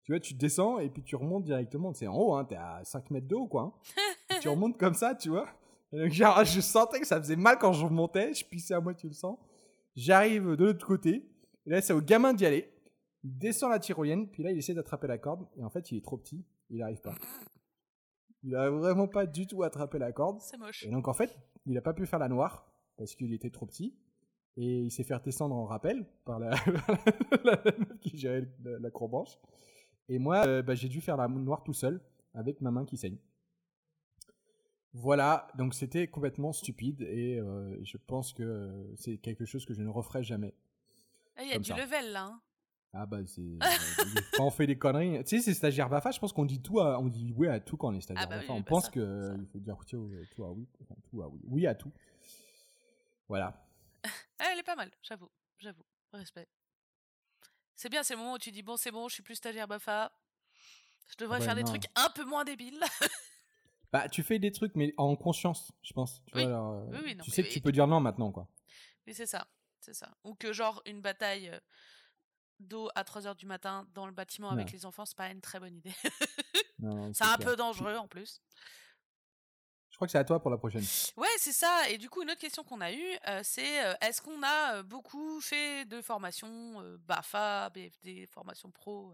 Tu 0.04 0.12
vois, 0.12 0.20
tu 0.20 0.34
descends 0.34 0.78
et 0.78 0.88
puis 0.88 1.02
tu 1.02 1.16
remontes 1.16 1.44
directement. 1.44 1.92
C'est 1.92 2.06
en 2.06 2.16
haut, 2.16 2.34
hein, 2.34 2.44
t'es 2.44 2.56
à 2.56 2.80
5 2.84 3.10
mètres 3.10 3.28
de 3.28 3.34
haut, 3.34 3.46
quoi. 3.46 3.78
Hein. 4.30 4.38
tu 4.40 4.48
remontes 4.48 4.78
comme 4.78 4.94
ça, 4.94 5.14
tu 5.14 5.28
vois. 5.28 5.46
genre, 5.92 6.42
je 6.44 6.60
sentais 6.60 7.00
que 7.00 7.06
ça 7.06 7.20
faisait 7.20 7.36
mal 7.36 7.58
quand 7.58 7.74
je 7.74 7.84
remontais. 7.84 8.32
Je 8.32 8.44
pissais 8.46 8.72
à 8.72 8.80
moitié 8.80 9.08
le 9.10 9.14
sang. 9.14 9.38
J'arrive 9.94 10.56
de 10.56 10.64
l'autre 10.64 10.86
côté. 10.86 11.28
Et 11.66 11.70
là, 11.70 11.82
c'est 11.82 11.92
au 11.92 12.00
gamin 12.00 12.32
d'y 12.32 12.46
aller. 12.46 12.72
Il 13.24 13.36
descend 13.36 13.70
la 13.70 13.78
tyrolienne. 13.78 14.26
Puis 14.28 14.42
là, 14.42 14.50
il 14.50 14.58
essaie 14.58 14.72
d'attraper 14.72 15.06
la 15.06 15.18
corde. 15.18 15.46
Et 15.58 15.62
en 15.62 15.68
fait, 15.68 15.92
il 15.92 15.98
est 15.98 16.04
trop 16.04 16.16
petit. 16.16 16.46
Il 16.70 16.78
n'arrive 16.78 17.02
pas. 17.02 17.14
Il 18.44 18.56
a 18.56 18.70
vraiment 18.70 19.06
pas 19.06 19.26
du 19.26 19.46
tout 19.46 19.62
attrapé 19.62 19.98
la 19.98 20.12
corde. 20.12 20.40
C'est 20.40 20.56
moche. 20.56 20.84
Et 20.84 20.90
donc, 20.90 21.08
en 21.08 21.12
fait, 21.12 21.36
il 21.66 21.76
a 21.78 21.82
pas 21.82 21.94
pu 21.94 22.06
faire 22.06 22.18
la 22.18 22.28
noire 22.28 22.66
parce 22.96 23.14
qu'il 23.14 23.32
était 23.32 23.50
trop 23.50 23.66
petit. 23.66 23.96
Et 24.56 24.80
il 24.80 24.90
s'est 24.90 25.04
fait 25.04 25.14
descendre 25.24 25.54
en 25.54 25.64
rappel 25.64 26.06
par 26.24 26.38
la, 26.38 26.50
la, 27.44 27.56
qui 28.00 28.18
gérait 28.18 28.48
la, 28.64 28.90
Et 30.08 30.18
moi, 30.18 30.46
euh, 30.46 30.62
bah, 30.62 30.74
j'ai 30.74 30.88
dû 30.88 31.00
faire 31.00 31.16
la 31.16 31.28
noire 31.28 31.62
tout 31.62 31.72
seul. 31.72 32.00
avec 32.34 32.60
ma 32.60 32.70
main 32.70 32.84
qui 32.84 32.96
saigne. 32.96 33.16
Voilà, 34.94 35.48
donc 35.56 35.72
c'était 35.72 36.06
complètement 36.06 36.52
stupide 36.52 37.00
et 37.00 37.38
euh, 37.38 37.78
je 37.82 37.96
pense 37.96 38.34
que 38.34 38.92
c'est 38.96 39.16
quelque 39.16 39.46
chose 39.46 39.64
que 39.64 39.72
je 39.72 39.80
ne 39.80 39.88
referai 39.88 40.22
jamais. 40.22 40.54
Ah, 41.36 41.44
il 41.44 41.48
y 41.48 41.52
a 41.54 41.58
du 41.58 41.72
level 41.72 42.12
là. 42.12 42.24
Hein. 42.24 42.40
Ah 42.94 43.06
bah 43.06 43.18
c'est 43.26 43.58
quand 44.36 44.46
on 44.46 44.50
fait 44.50 44.66
des 44.66 44.76
conneries, 44.76 45.24
tu 45.24 45.36
sais 45.36 45.42
c'est 45.42 45.54
stagiaire 45.54 45.88
Bafa, 45.88 46.10
je 46.10 46.18
pense 46.18 46.32
qu'on 46.32 46.44
dit 46.44 46.60
tout 46.60 46.78
à, 46.78 47.00
on 47.00 47.06
dit 47.06 47.32
oui 47.34 47.48
à 47.48 47.58
tout 47.58 47.78
quand 47.78 47.88
on 47.88 47.94
est 47.94 48.02
stagiaire 48.02 48.28
ah 48.30 48.38
bah 48.38 48.42
on 48.50 48.58
bah 48.60 48.66
pense 48.68 48.90
que 48.90 49.34
il 49.38 49.46
faut 49.46 49.58
dire 49.58 49.78
tout 49.86 50.44
à 50.44 50.50
oui, 50.50 50.68
tout 51.10 51.22
à 51.22 51.28
oui, 51.28 51.40
oui 51.44 51.66
à 51.66 51.74
tout. 51.74 51.90
Voilà. 53.28 53.66
Elle 54.38 54.58
est 54.58 54.62
pas 54.62 54.76
mal, 54.76 54.90
j'avoue, 55.02 55.30
j'avoue, 55.58 55.84
respect. 56.12 56.48
C'est 57.74 57.88
bien, 57.88 58.02
c'est 58.02 58.14
le 58.14 58.20
moment 58.20 58.34
où 58.34 58.38
tu 58.38 58.50
dis 58.50 58.62
bon, 58.62 58.76
c'est 58.76 58.90
bon, 58.90 59.08
je 59.08 59.14
suis 59.14 59.22
plus 59.22 59.36
stagiaire 59.36 59.66
Bafa. 59.66 60.12
Je 61.08 61.16
devrais 61.16 61.40
faire 61.40 61.54
des 61.54 61.64
trucs 61.64 61.84
un 61.96 62.10
peu 62.10 62.24
moins 62.24 62.44
débiles. 62.44 62.80
bah, 63.92 64.08
tu 64.08 64.22
fais 64.22 64.38
des 64.38 64.52
trucs, 64.52 64.74
mais 64.74 64.94
en 64.96 65.16
conscience, 65.16 65.72
je 65.82 65.92
pense. 65.92 66.22
Tu, 66.26 66.42
vois, 66.42 66.86
tu 67.22 67.30
sais 67.30 67.42
que 67.42 67.48
tu 67.48 67.60
peux 67.60 67.72
dire 67.72 67.86
non 67.86 68.00
maintenant, 68.00 68.30
quoi. 68.30 68.48
Mais 69.06 69.12
c'est 69.12 69.26
ça, 69.26 69.46
c'est 69.80 69.94
ça. 69.94 70.14
Ou 70.24 70.34
que 70.34 70.52
genre 70.52 70.82
une 70.86 71.00
bataille 71.00 71.48
euh, 71.48 71.58
d'eau 72.62 72.88
à 72.94 73.02
3h 73.02 73.36
du 73.36 73.46
matin 73.46 73.86
dans 73.94 74.06
le 74.06 74.12
bâtiment 74.12 74.50
avec 74.50 74.72
les 74.72 74.86
enfants, 74.86 75.04
c'est 75.04 75.16
pas 75.16 75.30
une 75.30 75.40
très 75.40 75.60
bonne 75.60 75.76
idée. 75.76 75.92
c'est 77.14 77.24
un 77.24 77.38
peu 77.38 77.56
dangereux 77.56 77.96
en 77.96 78.08
plus. 78.08 78.40
Je 79.92 79.96
crois 79.96 80.06
que 80.06 80.12
c'est 80.12 80.18
à 80.18 80.24
toi 80.24 80.40
pour 80.40 80.50
la 80.50 80.56
prochaine. 80.56 80.82
Ouais, 81.18 81.28
c'est 81.36 81.52
ça. 81.52 81.90
Et 81.90 81.98
du 81.98 82.08
coup, 82.08 82.22
une 82.22 82.30
autre 82.30 82.40
question 82.40 82.64
qu'on 82.64 82.80
a 82.80 82.90
eue, 82.92 83.18
euh, 83.28 83.40
c'est 83.42 83.84
euh, 83.84 83.92
est-ce 84.00 84.22
qu'on 84.22 84.42
a 84.42 84.76
euh, 84.76 84.82
beaucoup 84.82 85.38
fait 85.42 85.84
de 85.84 86.00
formations 86.00 86.82
BAFA, 87.06 87.68
BFD, 87.68 88.26
formation 88.26 88.70
pro 88.70 89.12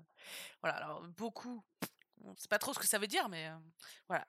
Voilà, 0.62 0.76
alors 0.76 1.02
beaucoup. 1.16 1.64
On 2.24 2.34
sait 2.36 2.46
pas 2.48 2.58
trop 2.58 2.72
ce 2.72 2.78
que 2.78 2.86
ça 2.86 2.98
veut 2.98 3.08
dire, 3.08 3.28
mais 3.28 3.50
voilà. 4.06 4.24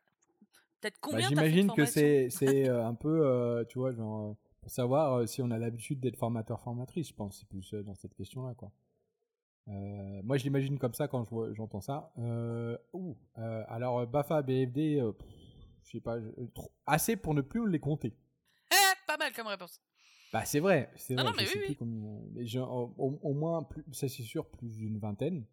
Peut-être 0.81 0.95
bah, 0.95 0.99
combien 1.01 1.27
J'imagine 1.27 1.71
que 1.71 1.85
c'est 1.85 2.31
c'est 2.31 2.67
un 2.67 2.95
peu, 2.95 3.63
tu 3.69 3.77
vois, 3.77 3.93
genre 3.93 4.35
pour 4.59 4.71
savoir 4.71 5.27
si 5.29 5.43
on 5.43 5.51
a 5.51 5.59
l'habitude 5.59 5.99
d'être 5.99 6.17
formateur 6.17 6.59
formatrice. 6.61 7.09
Je 7.09 7.13
pense 7.13 7.37
c'est 7.39 7.47
plus 7.47 7.75
dans 7.75 7.95
cette 7.95 8.15
question-là, 8.15 8.55
quoi. 8.55 8.71
Moi, 10.23 10.37
je 10.37 10.43
l'imagine 10.43 10.77
comme 10.79 10.93
ça 10.93 11.07
quand 11.07 11.27
j'entends 11.53 11.81
ça. 11.81 12.11
ouh, 12.93 13.15
alors 13.35 14.05
BAFA, 14.07 14.41
BFD 14.41 15.01
je 15.89 15.97
sais 15.97 16.01
pas, 16.01 16.17
assez 16.85 17.15
pour 17.15 17.33
ne 17.33 17.41
plus 17.41 17.67
les 17.69 17.79
compter. 17.79 18.15
Eh, 18.71 19.07
pas 19.07 19.17
mal 19.17 19.31
comme 19.33 19.47
réponse. 19.47 19.81
Bah 20.31 20.45
c'est 20.45 20.59
vrai, 20.59 20.91
c'est 20.95 21.15
vrai. 21.15 21.23
Non, 21.23 21.31
mais 21.35 21.47
oui, 21.55 21.75
oui. 21.81 22.59
au, 22.59 23.33
moins, 23.33 23.63
plus, 23.63 23.83
ça 23.91 24.07
c'est 24.07 24.21
sûr, 24.21 24.45
plus 24.45 24.77
d'une 24.77 24.99
vingtaine. 24.99 25.43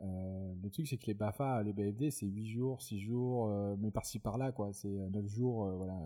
Euh, 0.00 0.54
le 0.62 0.70
truc 0.70 0.86
c'est 0.86 0.96
que 0.96 1.06
les 1.06 1.14
BAFA, 1.14 1.62
les 1.62 1.72
BFD, 1.74 2.10
c'est 2.10 2.26
8 2.26 2.48
jours, 2.48 2.80
6 2.80 3.00
jours, 3.00 3.48
euh, 3.48 3.76
mais 3.78 3.90
par-ci 3.90 4.18
par-là, 4.18 4.52
quoi. 4.52 4.72
C'est 4.72 4.88
9 4.88 5.22
euh, 5.22 5.28
jours, 5.28 5.70
voilà, 5.76 5.98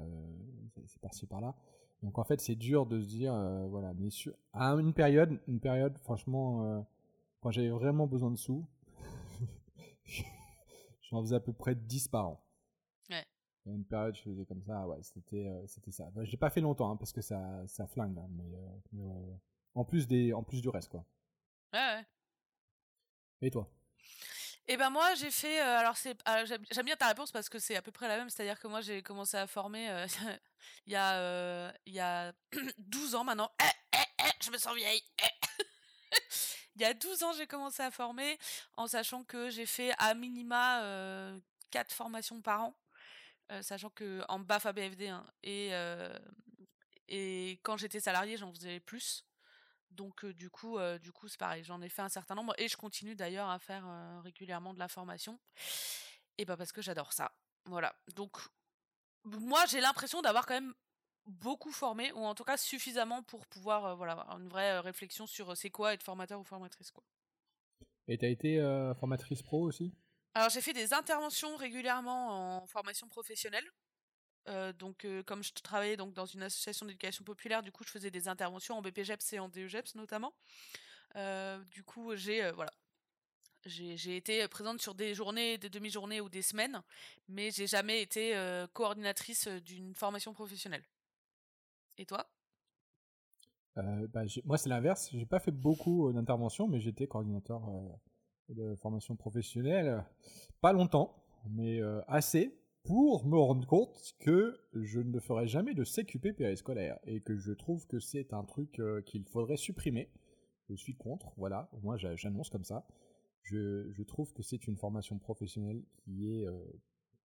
c'est 0.87 1.01
par-ci 1.01 1.27
par-là. 1.27 1.55
Donc 2.03 2.19
en 2.19 2.25
fait, 2.25 2.41
c'est 2.41 2.57
dur 2.57 2.87
de 2.87 3.01
se 3.01 3.07
dire, 3.07 3.33
voilà, 3.69 3.93
mais 3.95 4.11
sur, 4.11 4.33
à 4.53 4.71
une 4.73 4.93
période, 4.93 5.39
une 5.47 5.61
période, 5.61 5.97
franchement, 5.99 6.85
quand 7.43 7.51
j'avais 7.51 7.71
vraiment 7.71 8.07
besoin 8.07 8.31
de 8.31 8.37
sous, 8.37 8.67
j'en 11.03 11.21
faisais 11.23 11.37
à 11.37 11.41
peu 11.41 11.53
près 11.53 11.75
10 11.75 12.09
par 12.09 12.29
an. 12.29 12.45
Il 13.65 13.69
y 13.69 13.75
a 13.75 13.77
une 13.77 13.85
période, 13.85 14.17
je 14.17 14.23
faisais 14.23 14.45
comme 14.45 14.63
ça, 14.65 14.89
ouais, 14.89 15.01
c'était, 15.03 15.47
euh, 15.47 15.65
c'était 15.69 15.93
ça. 15.93 16.11
Bah, 16.11 16.25
je 16.25 16.33
l'ai 16.33 16.37
pas 16.37 16.51
fait 16.51 16.61
longtemps, 16.61 16.91
hein, 16.91 16.97
parce 16.97 17.13
que 17.13 17.21
ça, 17.21 17.63
ça 17.69 17.87
flingue, 17.87 18.19
hein, 18.19 18.27
mais, 18.31 18.57
euh, 19.05 19.37
en 19.75 19.85
plus 19.85 20.09
des, 20.09 20.33
en 20.33 20.43
plus 20.43 20.61
du 20.61 20.69
reste, 20.69 20.89
quoi. 20.89 21.05
Ouais, 21.73 21.79
ouais. 21.79 22.05
Et 23.41 23.51
toi? 23.53 23.71
Eh 24.67 24.77
ben 24.77 24.91
moi, 24.91 25.15
j'ai 25.15 25.31
fait, 25.31 25.61
euh, 25.61 25.79
alors 25.79 25.97
c'est, 25.97 26.17
ah, 26.25 26.45
j'aime 26.45 26.85
bien 26.85 26.97
ta 26.97 27.07
réponse 27.07 27.31
parce 27.31 27.49
que 27.49 27.61
c'est 27.61 27.77
à 27.77 27.83
peu 27.83 27.93
près 27.93 28.09
la 28.09 28.17
même, 28.17 28.31
c'est-à-dire 28.31 28.59
que 28.59 28.69
moi 28.69 28.81
j'ai 28.81 29.03
commencé 29.03 29.37
à 29.37 29.49
former 29.49 30.07
il 30.87 30.93
y 30.93 30.97
a, 30.97 31.73
il 31.87 31.93
y 31.93 32.01
a 32.01 32.33
12 32.79 33.15
ans 33.17 33.25
maintenant. 33.25 33.51
Eh, 33.61 33.97
eh, 33.99 34.25
eh, 34.25 34.31
je 34.45 34.51
me 34.51 34.59
sens 34.59 34.75
vieille. 34.77 35.03
il 36.77 36.83
y 36.83 36.85
a 36.85 36.95
12 36.95 37.23
ans, 37.23 37.33
j'ai 37.33 37.47
commencé 37.47 37.83
à 37.83 37.91
former 37.91 38.39
en 38.77 38.87
sachant 38.87 39.25
que 39.25 39.51
j'ai 39.51 39.67
fait 39.67 39.93
à 39.99 40.15
minima 40.15 40.83
4 41.71 41.93
formations 41.93 42.41
par 42.41 42.63
an. 42.63 42.75
Euh, 43.53 43.61
sachant 43.61 43.91
que 43.91 44.23
en 44.29 44.39
BAFA 44.39 44.73
BFD 44.73 45.09
hein, 45.09 45.27
et 45.43 45.71
euh, 45.73 46.17
et 47.09 47.61
quand 47.63 47.77
j'étais 47.77 48.01
salarié, 48.01 48.37
j'en 48.39 48.53
faisais 48.53 48.81
plus. 48.81 49.27
Donc 49.91 50.25
euh, 50.25 50.33
du 50.33 50.49
coup, 50.49 50.79
du 51.03 51.13
coup 51.13 51.29
c'est 51.29 51.39
pareil, 51.39 51.63
j'en 51.65 51.83
ai 51.83 51.91
fait 51.91 52.01
un 52.01 52.09
certain 52.09 52.35
nombre 52.35 52.55
et 52.57 52.69
je 52.69 52.77
continue 52.77 53.15
d'ailleurs 53.15 53.51
à 53.51 53.59
faire 53.59 53.85
régulièrement 54.23 54.73
de 54.73 54.79
la 54.79 54.89
formation. 54.89 55.39
Et 56.39 56.45
bah 56.47 56.57
parce 56.57 56.73
que 56.73 56.81
j'adore 56.81 57.13
ça. 57.13 57.33
Voilà. 57.67 57.95
Donc 58.15 58.39
moi 59.25 59.67
j'ai 59.67 59.81
l'impression 59.81 60.23
d'avoir 60.23 60.47
quand 60.47 60.55
même 60.55 60.75
beaucoup 61.27 61.73
formé 61.73 62.13
ou 62.13 62.19
en 62.19 62.35
tout 62.35 62.45
cas 62.45 62.57
suffisamment 62.57 63.23
pour 63.23 63.47
pouvoir 63.47 63.97
voilà 63.97 64.13
avoir 64.13 64.39
une 64.39 64.49
vraie 64.49 64.81
réflexion 64.81 65.27
sur 65.27 65.57
c'est 65.57 65.71
quoi 65.71 65.95
être 65.95 66.03
formateur 66.03 66.41
ou 66.41 66.45
formatrice 66.45 66.91
quoi. 66.91 67.05
Et 68.09 68.19
t'as 68.19 68.29
été 68.29 68.59
formatrice 68.99 69.43
pro 69.43 69.63
aussi? 69.63 69.95
Alors 70.35 70.49
j'ai 70.49 70.61
fait 70.61 70.73
des 70.73 70.95
interventions 70.95 71.57
régulièrement 71.57 72.63
en 72.63 72.67
formation 72.67 73.09
professionnelle. 73.09 73.69
Euh, 74.49 74.73
donc 74.73 75.05
euh, 75.05 75.23
comme 75.23 75.45
je 75.45 75.53
travaillais 75.53 75.97
donc 75.97 76.15
dans 76.15 76.27
une 76.27 76.43
association 76.43 76.87
d'éducation 76.87 77.25
populaire, 77.25 77.63
du 77.63 77.71
coup 77.71 77.85
je 77.85 77.91
faisais 77.91 78.11
des 78.11 78.27
interventions 78.29 78.77
en 78.77 78.83
BPGEPS 78.83 79.35
et 79.35 79.39
en 79.39 79.49
DEGEPS 79.49 79.95
notamment. 79.95 80.35
Euh, 81.17 81.59
du 81.71 81.85
coup 81.85 82.17
j'ai 82.17 82.51
voilà 82.53 82.73
j'ai 83.65 84.17
été 84.17 84.49
présente 84.49 84.83
sur 84.83 84.93
des 84.97 85.15
journées, 85.15 85.57
des 85.57 85.69
demi-journées 85.69 86.21
ou 86.21 86.29
des 86.29 86.43
semaines, 86.43 86.83
mais 87.29 87.53
j'ai 87.53 87.69
jamais 87.69 88.03
été 88.03 88.35
coordinatrice 88.73 89.47
d'une 89.47 89.95
formation 89.95 90.33
professionnelle. 90.33 90.83
Et 91.99 92.07
toi? 92.07 92.27
Bah, 93.77 94.25
Moi 94.45 94.59
c'est 94.59 94.69
l'inverse, 94.69 95.11
j'ai 95.13 95.27
pas 95.27 95.41
fait 95.41 95.51
beaucoup 95.51 96.13
d'interventions, 96.13 96.69
mais 96.69 96.81
j'étais 96.81 97.07
coordinateur 97.07 97.63
de 98.51 98.75
formation 98.77 99.17
professionnelle, 99.17 100.05
pas 100.61 100.73
longtemps, 100.73 101.25
mais 101.51 101.81
euh, 101.81 102.01
assez 102.07 102.59
pour 102.85 103.25
me 103.27 103.39
rendre 103.39 103.67
compte 103.67 104.15
que 104.19 104.59
je 104.75 105.01
ne 105.01 105.21
ferai 105.21 105.47
jamais 105.47 105.75
de 105.75 105.85
CQP 105.85 106.33
périscolaire 106.37 106.99
et 107.05 107.21
que 107.21 107.37
je 107.37 107.53
trouve 107.53 107.87
que 107.87 108.01
c'est 108.01 108.33
un 108.33 108.45
truc 108.45 108.81
euh, 108.81 109.01
qu'il 109.03 109.25
faudrait 109.25 109.57
supprimer. 109.57 110.11
Je 110.69 110.75
suis 110.75 110.97
contre, 110.97 111.33
voilà, 111.37 111.71
moi 111.83 111.97
j'annonce 111.97 112.51
comme 112.51 112.65
ça. 112.65 112.87
Je, 113.43 114.03
trouve 114.05 114.33
que 114.33 114.43
c'est 114.43 114.67
une 114.67 114.77
formation 114.77 115.19
professionnelle 115.19 115.83
qui 115.97 116.29
est 116.29 116.47
euh, 116.47 116.65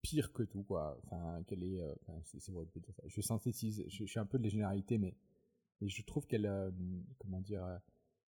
pire 0.01 0.33
que 0.33 0.43
tout, 0.43 0.63
quoi. 0.63 0.99
Enfin, 1.05 1.43
qu'elle 1.47 1.63
est. 1.63 1.81
vrai 2.49 2.65
Je 3.05 3.21
synthétise, 3.21 3.83
je, 3.87 4.05
suis 4.05 4.19
un 4.19 4.25
peu 4.25 4.37
de 4.37 4.43
la 4.43 4.49
généralité, 4.49 4.97
mais, 4.97 5.15
je 5.81 6.03
trouve 6.03 6.27
qu'elle. 6.27 6.73
comment 7.19 7.41
dire 7.41 7.65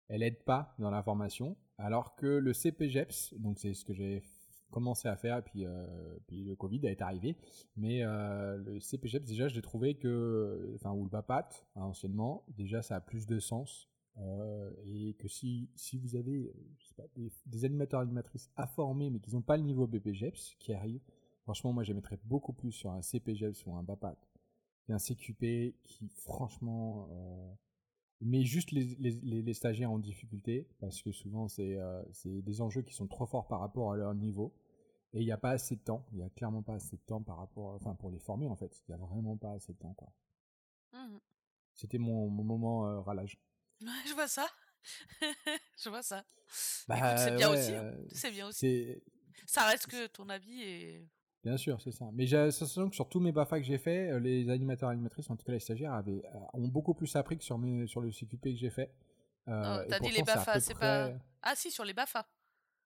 elle 0.09 0.23
aide 0.23 0.45
pas 0.45 0.75
dans 0.79 0.91
la 0.91 1.03
formation, 1.03 1.57
alors 1.79 2.15
que 2.17 2.27
le 2.27 2.53
CPGEPS, 2.53 3.35
donc 3.39 3.59
c'est 3.59 3.73
ce 3.73 3.83
que 3.83 3.95
j'ai 3.95 4.23
commencé 4.71 5.09
à 5.09 5.17
faire, 5.17 5.43
puis, 5.43 5.65
euh, 5.65 5.87
puis 6.27 6.45
le 6.45 6.55
Covid 6.55 6.87
est 6.87 7.01
arrivé, 7.01 7.37
mais 7.77 8.03
euh, 8.03 8.57
le 8.59 8.79
CPGEPS, 8.79 9.25
déjà, 9.25 9.49
j'ai 9.49 9.63
trouvé 9.63 9.95
que, 9.95 10.73
enfin, 10.75 10.93
ou 10.93 11.05
le 11.05 11.11
BAPAT, 11.11 11.49
anciennement, 11.77 12.45
déjà, 12.49 12.83
ça 12.83 12.97
a 12.97 13.01
plus 13.01 13.27
de 13.27 13.39
sens, 13.39 13.89
euh, 14.19 14.71
et 14.85 15.15
que 15.15 15.29
si, 15.29 15.71
si 15.77 15.97
vous 15.97 16.17
avez 16.17 16.53
des, 17.47 17.65
animateurs 17.65 18.01
animatrices 18.01 18.51
à 18.57 18.67
former, 18.67 19.09
mais 19.09 19.19
qui 19.19 19.33
n'ont 19.33 19.41
pas 19.41 19.57
le 19.57 19.63
niveau 19.63 19.87
BPGEPS 19.87 20.57
qui 20.59 20.75
arrive, 20.75 21.01
franchement, 21.43 21.73
moi, 21.73 21.85
j'aimerais 21.85 22.19
beaucoup 22.25 22.53
plus 22.53 22.73
sur 22.73 22.91
un 22.91 23.03
CPGEPS 23.03 23.67
ou 23.67 23.75
un 23.75 23.83
BAPAT 23.83 24.17
qu'un 24.87 24.99
CQP 24.99 25.77
qui, 25.85 26.09
franchement, 26.17 27.09
mais 28.23 28.45
juste 28.45 28.71
les, 28.71 28.85
les, 29.01 29.43
les, 29.43 29.55
stagiaires 29.55 29.91
en 29.91 29.99
difficulté, 29.99 30.69
parce 30.79 31.03
que 31.03 31.11
souvent 31.11 31.47
euh, 31.59 32.03
c'est 32.13 32.43
des 32.43 32.61
enjeux 32.61 32.83
qui 32.83 32.95
sont 32.95 33.09
trop 33.09 33.27
forts 33.27 33.49
par 33.49 33.61
rapport 33.61 33.93
à 33.93 33.97
leur 33.97 34.15
niveau. 34.15 34.55
Et 35.13 35.21
il 35.21 35.27
n'y 35.27 35.33
a 35.33 35.37
pas 35.37 35.51
assez 35.51 35.77
de 35.77 35.81
temps, 35.81 36.07
il 36.13 36.19
n'y 36.19 36.25
a 36.25 36.31
clairement 36.31 36.63
pas 36.63 36.75
assez 36.75 36.97
de 36.97 37.03
temps 37.03 37.21
par 37.21 37.37
rapport, 37.37 37.75
enfin 37.75 37.95
pour 37.95 38.11
les 38.11 38.19
former 38.19 38.49
en 38.49 38.57
fait, 38.57 38.83
il 38.89 38.95
n'y 38.95 38.95
a 38.95 39.05
vraiment 39.05 39.37
pas 39.37 39.53
assez 39.53 39.75
de 39.75 39.79
temps 39.79 39.93
quoi. 39.93 40.11
Mmh. 40.93 41.19
C'était 41.75 41.99
mon, 41.99 42.31
mon, 42.31 42.45
moment 42.45 42.87
euh, 42.87 43.01
ralage. 43.01 43.39
Ouais, 43.83 43.89
je 44.09 44.15
vois 44.15 44.29
ça. 44.29 44.47
je 45.77 45.89
vois 45.91 46.03
ça. 46.03 46.25
Bah, 46.89 47.17
c'est 47.19 47.37
bien 47.37 47.51
aussi. 47.51 47.75
Hein. 47.75 47.83
Euh, 47.83 48.07
c'est 48.11 48.31
bien 48.31 48.49
aussi. 48.49 49.03
Ça 49.47 49.67
reste 49.67 49.87
que 49.87 50.07
ton 50.07 50.29
avis 50.31 50.63
est 50.63 51.09
Bien 51.45 51.57
sûr, 51.57 51.81
c'est 51.81 51.91
ça. 51.91 52.09
Mais 52.13 52.27
j'ai 52.27 52.37
l'impression 52.37 52.89
que 52.89 52.95
sur 52.95 53.09
tous 53.09 53.19
mes 53.19 53.33
BAFA 53.33 53.59
que 53.59 53.67
j'ai 53.67 53.79
fait, 53.79 54.11
euh, 54.11 54.21
les 54.21 54.49
animateurs 54.49 54.91
et 54.91 54.93
animatrices, 54.93 55.29
en 55.29 55.37
tout 55.37 55.45
cas 55.45 55.53
les 55.53 55.59
stagiaires, 55.59 55.93
avaient, 55.93 56.23
euh, 56.25 56.39
ont 56.55 56.69
beaucoup 56.69 56.95
plus 56.95 57.17
appris 57.17 57.37
que 57.37 57.43
sur, 57.43 57.59
mes, 57.59 57.87
sur 57.89 58.01
le 58.01 58.13
CQP 58.13 58.43
que 58.53 58.57
j'ai 58.57 58.71
fait. 58.71 58.95
Euh, 59.49 59.83
oh, 59.83 59.87
T'as 59.89 59.99
dit 59.99 60.11
les 60.11 60.23
BAFA, 60.23 60.61
c'est 60.61 60.79
pas. 60.79 61.11
Ah 61.43 61.55
si, 61.57 61.71
sur 61.71 61.85
les 61.85 61.95
BAFA. 61.95 62.25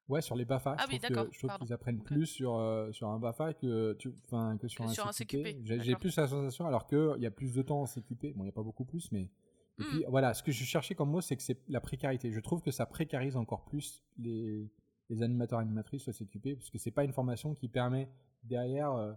Ouais, 0.09 0.23
sur 0.23 0.37
les 0.37 0.45
BAFA. 0.45 0.77
Ah 0.79 0.87
oui, 0.89 0.99
d'accord. 0.99 1.27
Je 1.33 1.39
trouve 1.47 1.59
qu'ils 1.59 1.73
apprennent 1.73 2.03
plus 2.03 2.27
sur, 2.27 2.57
euh, 2.57 2.93
sur 2.93 3.09
un 3.09 3.19
BAFA 3.19 3.55
que, 3.55 3.95
tu, 3.95 4.13
que 4.13 4.69
sur, 4.69 4.85
un, 5.07 5.13
CQP. 5.13 5.65
J'ai 5.65 5.97
plus 5.97 6.17
la 6.17 6.29
sensation, 6.29 6.67
alors 6.67 6.87
qu'il 6.87 7.17
y 7.19 7.27
a 7.27 7.31
plus 7.31 7.53
de 7.53 7.63
temps 7.63 7.83
en 7.83 7.87
CQP. 7.87 8.35
Bon, 8.35 8.43
il 8.43 8.45
n'y 8.45 8.49
a 8.49 8.53
pas 8.53 8.63
beaucoup 8.63 8.85
plus, 8.85 9.11
mais. 9.13 9.31
Et 9.79 9.85
puis 9.85 9.99
hmm. 9.99 10.09
voilà, 10.09 10.33
ce 10.33 10.43
que 10.43 10.53
je 10.53 10.65
cherchais 10.65 10.95
comme 10.95 11.11
mot, 11.11 11.21
c'est 11.21 11.37
que 11.37 11.43
c'est 11.43 11.61
la 11.69 11.83
précarité. 11.83 12.33
Je 12.33 12.41
trouve 12.41 12.63
que 12.63 12.71
ça 12.71 12.87
précarise 12.87 13.37
encore 13.37 13.67
plus 13.67 14.03
les, 14.17 14.71
les 15.11 15.23
animateurs 15.23 15.59
animatrices 15.59 16.05
soient 16.05 16.15
s'occuper, 16.15 16.55
parce 16.55 16.71
que 16.71 16.79
c'est 16.79 16.91
pas 16.91 17.05
une 17.05 17.13
formation 17.13 17.55
qui 17.55 17.69
permet 17.69 18.09
derrière, 18.47 18.93
euh, 18.93 19.13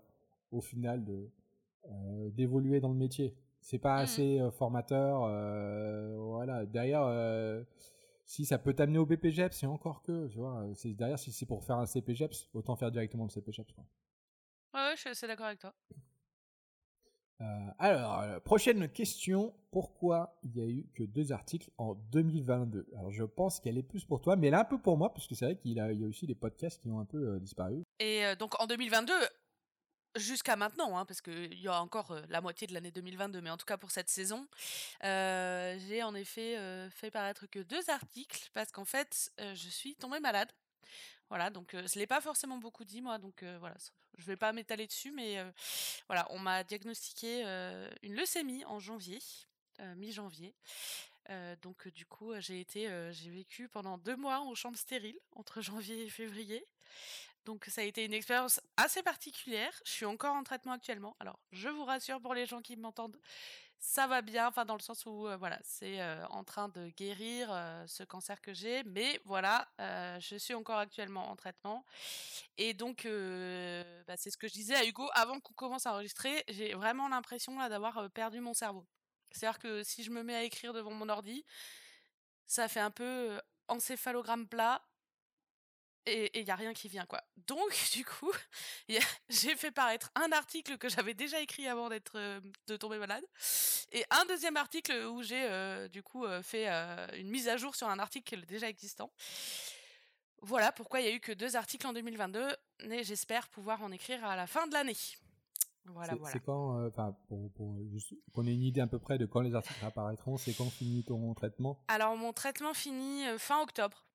au 0.51 0.61
final, 0.61 1.03
de 1.05 1.29
euh, 1.89 2.29
d'évoluer 2.31 2.79
dans 2.79 2.89
le 2.89 2.95
métier. 2.95 3.35
C'est 3.61 3.79
pas 3.79 3.95
Mhm. 3.97 4.03
assez 4.03 4.39
euh, 4.39 4.51
formateur. 4.51 5.19
voilà, 6.17 6.65
derrière, 6.65 7.65
si 8.25 8.45
ça 8.45 8.57
peut 8.59 8.73
t'amener 8.73 8.99
au 8.99 9.05
BPGEPS, 9.05 9.57
c'est 9.57 9.65
encore 9.65 10.01
que, 10.03 10.27
tu 10.27 10.37
vois. 10.37 10.65
C'est 10.75 10.93
derrière, 10.93 11.17
si 11.19 11.31
c'est 11.31 11.45
pour 11.45 11.63
faire 11.63 11.77
un 11.77 11.85
CPGEPS, 11.85 12.49
autant 12.53 12.75
faire 12.75 12.91
directement 12.91 13.23
le 13.25 13.29
CPGEPS. 13.29 13.73
Quoi. 13.73 13.85
Ouais, 14.73 14.89
ouais, 14.89 14.95
je 14.95 15.01
suis 15.01 15.09
assez 15.09 15.25
d'accord 15.27 15.47
avec 15.47 15.59
toi. 15.59 15.73
Euh, 17.41 17.69
alors, 17.77 18.19
euh, 18.21 18.39
prochaine 18.39 18.89
question. 18.89 19.53
Pourquoi 19.71 20.39
il 20.43 20.51
n'y 20.51 20.61
a 20.61 20.65
eu 20.65 20.85
que 20.95 21.03
deux 21.03 21.31
articles 21.31 21.69
en 21.77 21.93
2022 22.11 22.87
Alors, 22.97 23.11
je 23.11 23.23
pense 23.23 23.59
qu'elle 23.59 23.77
est 23.77 23.83
plus 23.83 24.03
pour 24.03 24.19
toi, 24.19 24.35
mais 24.35 24.47
elle 24.47 24.55
est 24.55 24.57
un 24.57 24.65
peu 24.65 24.79
pour 24.79 24.97
moi, 24.97 25.13
parce 25.13 25.27
que 25.27 25.35
c'est 25.35 25.45
vrai 25.45 25.55
qu'il 25.55 25.73
y 25.73 25.79
a, 25.79 25.91
il 25.91 26.01
y 26.01 26.03
a 26.03 26.07
aussi 26.07 26.25
des 26.25 26.35
podcasts 26.35 26.81
qui 26.81 26.89
ont 26.89 26.99
un 26.99 27.05
peu 27.05 27.35
euh, 27.35 27.39
disparu. 27.39 27.83
Et 27.99 28.23
donc 28.37 28.59
en 28.59 28.65
2022, 28.65 29.13
jusqu'à 30.17 30.55
maintenant, 30.55 30.97
hein, 30.97 31.05
parce 31.05 31.21
qu'il 31.21 31.59
y 31.59 31.67
a 31.67 31.81
encore 31.81 32.15
la 32.29 32.41
moitié 32.41 32.65
de 32.65 32.73
l'année 32.73 32.91
2022, 32.91 33.41
mais 33.41 33.51
en 33.51 33.57
tout 33.57 33.65
cas 33.65 33.77
pour 33.77 33.91
cette 33.91 34.09
saison, 34.09 34.47
j'ai 35.01 36.01
en 36.03 36.15
effet 36.15 36.57
fait 36.89 37.11
paraître 37.11 37.45
que 37.45 37.59
deux 37.59 37.89
articles, 37.89 38.49
parce 38.53 38.71
qu'en 38.71 38.85
fait, 38.85 39.31
je 39.37 39.69
suis 39.69 39.95
tombée 39.95 40.19
malade. 40.19 40.49
Voilà, 41.29 41.49
donc 41.49 41.73
euh, 41.73 41.87
je 41.87 41.99
l'ai 41.99 42.07
pas 42.07 42.21
forcément 42.21 42.57
beaucoup 42.57 42.83
dit 42.83 43.01
moi, 43.01 43.17
donc 43.17 43.43
voilà, 43.59 43.75
je 44.17 44.25
vais 44.25 44.35
pas 44.35 44.51
m'étaler 44.51 44.87
dessus, 44.87 45.11
mais 45.11 45.37
voilà, 46.07 46.27
on 46.31 46.39
m'a 46.39 46.63
diagnostiqué 46.63 47.43
une 48.01 48.15
leucémie 48.15 48.65
en 48.65 48.79
janvier, 48.79 49.19
mi-janvier. 49.95 50.55
Donc 51.61 51.87
du 51.89 52.05
coup, 52.05 52.33
j'ai 52.39 52.59
été, 52.59 52.89
j'ai 53.11 53.29
vécu 53.29 53.69
pendant 53.69 53.97
deux 53.97 54.15
mois 54.15 54.39
en 54.39 54.55
chambre 54.55 54.77
stérile 54.77 55.19
entre 55.35 55.61
janvier 55.61 56.03
et 56.03 56.09
février. 56.09 56.65
Donc 57.45 57.65
ça 57.65 57.81
a 57.81 57.83
été 57.83 58.05
une 58.05 58.13
expérience 58.13 58.59
assez 58.77 59.01
particulière. 59.01 59.73
Je 59.85 59.91
suis 59.91 60.05
encore 60.05 60.35
en 60.35 60.43
traitement 60.43 60.73
actuellement. 60.73 61.15
Alors 61.19 61.39
je 61.51 61.69
vous 61.69 61.85
rassure 61.85 62.19
pour 62.21 62.33
les 62.33 62.45
gens 62.45 62.61
qui 62.61 62.75
m'entendent, 62.75 63.17
ça 63.79 64.07
va 64.07 64.21
bien, 64.21 64.47
enfin 64.47 64.65
dans 64.65 64.75
le 64.75 64.81
sens 64.81 65.05
où 65.05 65.27
euh, 65.27 65.37
voilà, 65.37 65.57
c'est 65.63 66.01
euh, 66.01 66.25
en 66.27 66.43
train 66.43 66.67
de 66.69 66.89
guérir 66.89 67.47
euh, 67.51 67.85
ce 67.87 68.03
cancer 68.03 68.41
que 68.41 68.53
j'ai, 68.53 68.83
mais 68.83 69.21
voilà, 69.25 69.67
je 70.19 70.35
suis 70.37 70.53
encore 70.53 70.77
actuellement 70.77 71.29
en 71.29 71.35
traitement. 71.35 71.85
Et 72.57 72.73
donc 72.73 73.05
bah, 73.05 74.17
c'est 74.17 74.29
ce 74.29 74.37
que 74.37 74.47
je 74.47 74.53
disais 74.53 74.75
à 74.75 74.85
Hugo 74.85 75.09
avant 75.13 75.39
qu'on 75.39 75.53
commence 75.53 75.85
à 75.85 75.93
enregistrer. 75.93 76.43
J'ai 76.49 76.73
vraiment 76.73 77.07
l'impression 77.07 77.57
là 77.57 77.69
d'avoir 77.69 78.09
perdu 78.11 78.41
mon 78.41 78.53
cerveau. 78.53 78.85
C'est-à-dire 79.31 79.59
que 79.59 79.83
si 79.83 80.03
je 80.03 80.11
me 80.11 80.23
mets 80.23 80.35
à 80.35 80.43
écrire 80.43 80.73
devant 80.73 80.91
mon 80.91 81.07
ordi, 81.07 81.45
ça 82.47 82.67
fait 82.67 82.79
un 82.79 82.91
peu 82.91 83.39
encéphalogramme 83.67 84.47
plat 84.47 84.81
et 86.11 86.39
il 86.39 86.45
n'y 86.45 86.51
a 86.51 86.55
rien 86.55 86.73
qui 86.73 86.87
vient 86.87 87.05
quoi. 87.05 87.23
Donc 87.47 87.71
du 87.93 88.05
coup, 88.05 88.31
j'ai 89.29 89.55
fait 89.55 89.71
paraître 89.71 90.11
un 90.15 90.31
article 90.31 90.77
que 90.77 90.89
j'avais 90.89 91.13
déjà 91.13 91.39
écrit 91.41 91.67
avant 91.67 91.89
d'être 91.89 92.13
euh, 92.15 92.39
de 92.67 92.77
tomber 92.77 92.97
malade 92.97 93.23
et 93.91 94.03
un 94.09 94.25
deuxième 94.25 94.57
article 94.57 94.93
où 95.11 95.23
j'ai 95.23 95.43
euh, 95.43 95.87
du 95.87 96.03
coup 96.03 96.25
euh, 96.25 96.41
fait 96.41 96.67
une 97.17 97.29
mise 97.29 97.47
à 97.47 97.57
jour 97.57 97.75
sur 97.75 97.87
un 97.87 97.99
article 97.99 98.45
déjà 98.45 98.69
existant. 98.69 99.11
Voilà 100.41 100.71
pourquoi 100.71 101.01
il 101.01 101.05
y 101.05 101.09
a 101.09 101.13
eu 101.13 101.19
que 101.19 101.33
deux 101.33 101.55
articles 101.55 101.85
en 101.85 101.93
2022 101.93 102.47
et 102.91 103.03
j'espère 103.03 103.49
pouvoir 103.49 103.81
en 103.83 103.91
écrire 103.91 104.23
à 104.23 104.35
la 104.35 104.47
fin 104.47 104.67
de 104.67 104.73
l'année. 104.73 104.95
Voilà 105.85 106.13
c'est 106.13 106.19
voilà. 106.19 106.33
c'est 106.33 106.39
quand, 106.43 106.79
euh, 106.79 106.89
enfin, 106.89 107.15
pour, 107.27 107.51
qu'on 108.33 108.45
ait 108.45 108.53
une 108.53 108.63
idée 108.63 108.81
à 108.81 108.87
peu 108.87 108.99
près 108.99 109.17
de 109.17 109.25
quand 109.25 109.41
les 109.41 109.55
articles 109.55 109.83
apparaîtront, 109.83 110.37
c'est 110.37 110.53
quand 110.53 110.69
finit 110.69 111.03
ton 111.03 111.33
traitement? 111.33 111.79
Alors 111.87 112.15
mon 112.15 112.33
traitement 112.33 112.73
finit 112.73 113.27
euh, 113.27 113.37
fin 113.37 113.61
octobre. 113.61 114.05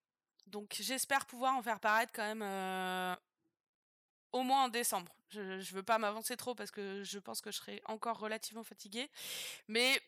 Donc 0.55 0.77
j'espère 0.81 1.27
pouvoir 1.27 1.57
en 1.57 1.62
faire 1.62 1.81
paraître 1.81 2.12
quand 2.14 2.23
même 2.23 2.43
euh, 2.43 3.17
au 4.31 4.45
moins 4.45 4.67
en 4.67 4.69
décembre. 4.69 5.12
Je, 5.31 5.40
ne 5.40 5.75
veux 5.75 5.83
pas 5.83 5.99
m'avancer 5.99 6.37
trop 6.37 6.55
parce 6.55 6.71
que 6.71 7.03
je 7.03 7.19
pense 7.19 7.40
que 7.40 7.51
je 7.51 7.57
serai 7.57 7.83
encore 7.87 8.21
relativement 8.21 8.62
fatiguée. 8.62 9.11
Mais 9.67 10.01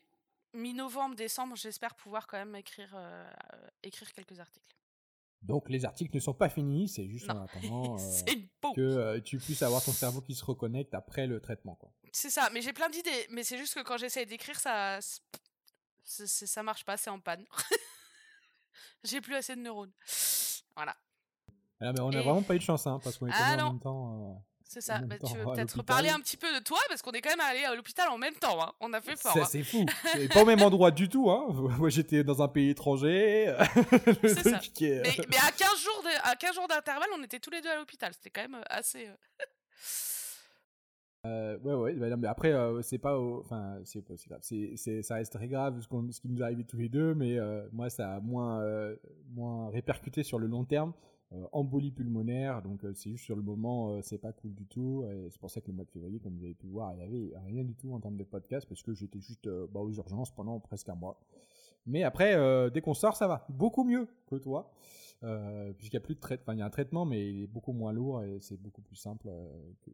mi-novembre, 0.55 1.17
décembre, 1.17 1.57
j'espère 1.57 1.97
pouvoir 1.97 2.29
quand 2.29 2.39
même 2.39 2.55
écrire, 2.55 2.93
euh, 2.95 3.29
écrire 3.83 4.13
quelques 4.13 4.39
articles. 4.39 4.77
Donc, 5.43 5.69
les 5.69 5.85
articles 5.85 6.15
ne 6.15 6.21
sont 6.21 6.33
pas 6.35 6.49
finis, 6.49 6.89
c'est 6.89 7.09
juste 7.09 7.27
Non. 7.27 7.41
en 7.41 7.45
attendant 7.45 7.97
euh, 8.29 8.73
que 8.75 8.81
euh, 8.81 9.21
tu 9.21 9.39
puisses 9.39 9.63
avoir 9.63 9.83
ton 9.83 9.93
cerveau 9.93 10.21
qui 10.21 10.37
se 10.37 10.45
reconnecte 10.45 10.95
après 10.95 11.27
le 11.27 11.41
traitement. 11.41 11.77
C'est 12.13 12.31
ça, 12.31 12.51
mais 12.53 12.63
j'ai 12.63 12.73
plein 12.73 12.89
d'idées. 12.89 13.27
Mais 13.31 13.43
c'est 13.43 13.59
juste 13.59 13.75
que 13.75 13.81
quand 13.81 13.97
j'essaie 13.97 14.27
d'écrire, 14.27 14.61
ça, 14.61 15.01
ça 16.05 16.63
marche 16.63 16.85
pas, 16.85 16.97
c'est 16.97 17.11
en 17.11 17.19
panne. 17.19 17.45
j'ai 19.05 19.21
plus 19.21 19.35
assez 19.35 19.57
de 19.57 19.61
neurones. 19.61 19.93
Voilà. 20.77 20.95
Ah, 21.81 21.93
mais 21.93 22.01
on 22.01 22.11
n'a 22.11 22.21
Et- 22.21 22.23
vraiment 22.23 22.43
pas 22.43 22.55
eu 22.55 22.59
de 22.59 22.63
chance, 22.65 22.87
hein, 22.87 23.01
parce 23.03 23.19
qu'on 23.19 23.27
était 23.27 23.37
Ah, 23.39 23.57
en 23.65 23.73
même 23.73 23.81
temps. 23.81 24.35
euh, 24.37 24.41
C'est 24.69 24.81
ça. 24.81 24.99
Bah, 24.99 25.17
tu 25.25 25.33
veux 25.37 25.45
peut-être 25.45 25.77
reparler 25.77 26.09
un 26.09 26.19
petit 26.21 26.37
peu 26.37 26.53
de 26.53 26.59
toi 26.59 26.79
parce 26.89 27.01
qu'on 27.01 27.13
est 27.13 27.21
quand 27.21 27.31
même 27.31 27.41
allé 27.41 27.65
à 27.65 27.75
l'hôpital 27.75 28.09
en 28.09 28.19
même 28.19 28.35
temps. 28.35 28.61
hein. 28.63 28.73
On 28.81 28.93
a 28.95 29.01
fait 29.01 29.17
fort. 29.17 29.33
Ça, 29.33 29.43
hein. 29.43 29.49
c'est 29.49 29.63
fou. 29.63 29.85
Pas 30.33 30.43
au 30.43 30.45
même 30.45 30.61
endroit 30.63 30.91
du 30.91 31.09
tout. 31.09 31.31
Hein. 31.31 31.47
Moi, 31.79 31.89
j'étais 31.89 32.25
dans 32.25 32.43
un 32.43 32.49
pays 32.49 32.71
étranger. 32.71 33.55
le 34.23 34.29
C'est 34.29 34.43
ça. 34.43 34.59
truc 34.59 34.73
qui 34.73 34.87
est- 34.87 35.03
Mais, 35.03 35.25
mais 35.31 35.37
à 35.37 35.53
15 35.53 35.79
jours 35.81 36.03
de- 36.03 36.29
à 36.31 36.35
15 36.35 36.55
jours 36.57 36.67
d'intervalle, 36.67 37.09
on 37.17 37.23
était 37.23 37.39
tous 37.39 37.51
les 37.51 37.61
deux 37.61 37.71
à 37.71 37.77
l'hôpital. 37.77 38.13
C'était 38.15 38.31
quand 38.31 38.43
même 38.43 38.57
euh, 38.57 38.63
assez. 38.69 39.09
euh, 41.27 41.59
ouais, 41.59 41.95
ouais. 41.95 42.17
mais 42.17 42.27
après, 42.27 42.53
euh, 42.53 42.81
c'est 42.83 42.99
pas. 42.99 43.19
Enfin, 43.21 43.79
c'est 43.85 44.03
pas 44.03 44.15
grave. 44.29 44.41
C'est, 44.43 45.03
ça 45.03 45.17
reste 45.17 45.33
très 45.33 45.49
grave 45.49 45.81
ce, 45.81 45.89
qu'on- 45.89 46.11
ce 46.11 46.21
qui 46.21 46.29
nous 46.29 46.39
est 46.41 46.43
arrivé 46.45 46.65
tous 46.65 46.77
les 46.79 46.89
deux, 46.89 47.15
mais 47.15 47.39
euh, 47.39 47.67
moi, 47.73 47.91
ça 47.91 48.15
a 48.17 48.21
moins, 48.21 48.61
euh, 48.63 48.97
moins 49.35 49.69
répercuté 49.71 50.23
sur 50.23 50.39
le 50.39 50.47
long 50.47 50.65
terme. 50.65 50.93
Embolie 51.53 51.91
pulmonaire, 51.91 52.63
donc 52.63 52.83
c'est 52.95 53.11
juste 53.11 53.25
sur 53.25 53.35
le 53.35 53.43
moment, 53.43 54.01
c'est 54.01 54.17
pas 54.17 54.33
cool 54.33 54.55
du 54.55 54.65
tout. 54.65 55.05
C'est 55.29 55.41
pour 55.41 55.51
ça 55.51 55.61
que 55.61 55.67
le 55.67 55.73
mois 55.75 55.85
de 55.85 55.91
février, 55.91 56.21
comme 56.21 56.37
vous 56.39 56.45
avez 56.45 56.55
pu 56.55 56.69
voir, 56.69 56.95
il 56.95 57.01
y 57.01 57.03
avait 57.03 57.33
rien 57.47 57.65
du 57.65 57.75
tout 57.75 57.93
en 57.93 57.99
termes 58.01 58.17
de 58.17 58.23
podcast 58.23 58.65
parce 58.69 58.81
que 58.85 58.95
j'étais 58.95 59.19
juste 59.19 59.49
bah, 59.73 59.81
aux 59.81 59.91
urgences 59.91 60.31
pendant 60.31 60.61
presque 60.61 60.89
un 60.89 60.95
mois. 60.95 61.19
Mais 61.85 62.05
après, 62.05 62.37
dès 62.71 62.81
qu'on 62.81 62.95
sort, 62.95 63.17
ça 63.17 63.27
va 63.27 63.45
beaucoup 63.49 63.83
mieux 63.83 64.07
que 64.29 64.37
toi. 64.37 64.73
Puisqu'il 65.77 65.95
y 65.95 65.97
a 65.97 66.01
plus 66.01 66.15
de 66.15 66.21
traitement, 66.21 66.45
enfin, 66.45 66.55
il 66.55 66.61
y 66.61 66.63
a 66.63 66.67
un 66.67 66.71
traitement, 66.71 67.05
mais 67.05 67.29
il 67.29 67.43
est 67.43 67.47
beaucoup 67.49 67.73
moins 67.73 67.93
lourd 67.93 68.23
et 68.23 68.39
c'est 68.41 68.57
beaucoup 68.57 68.81
plus 68.83 68.97
simple 68.97 69.29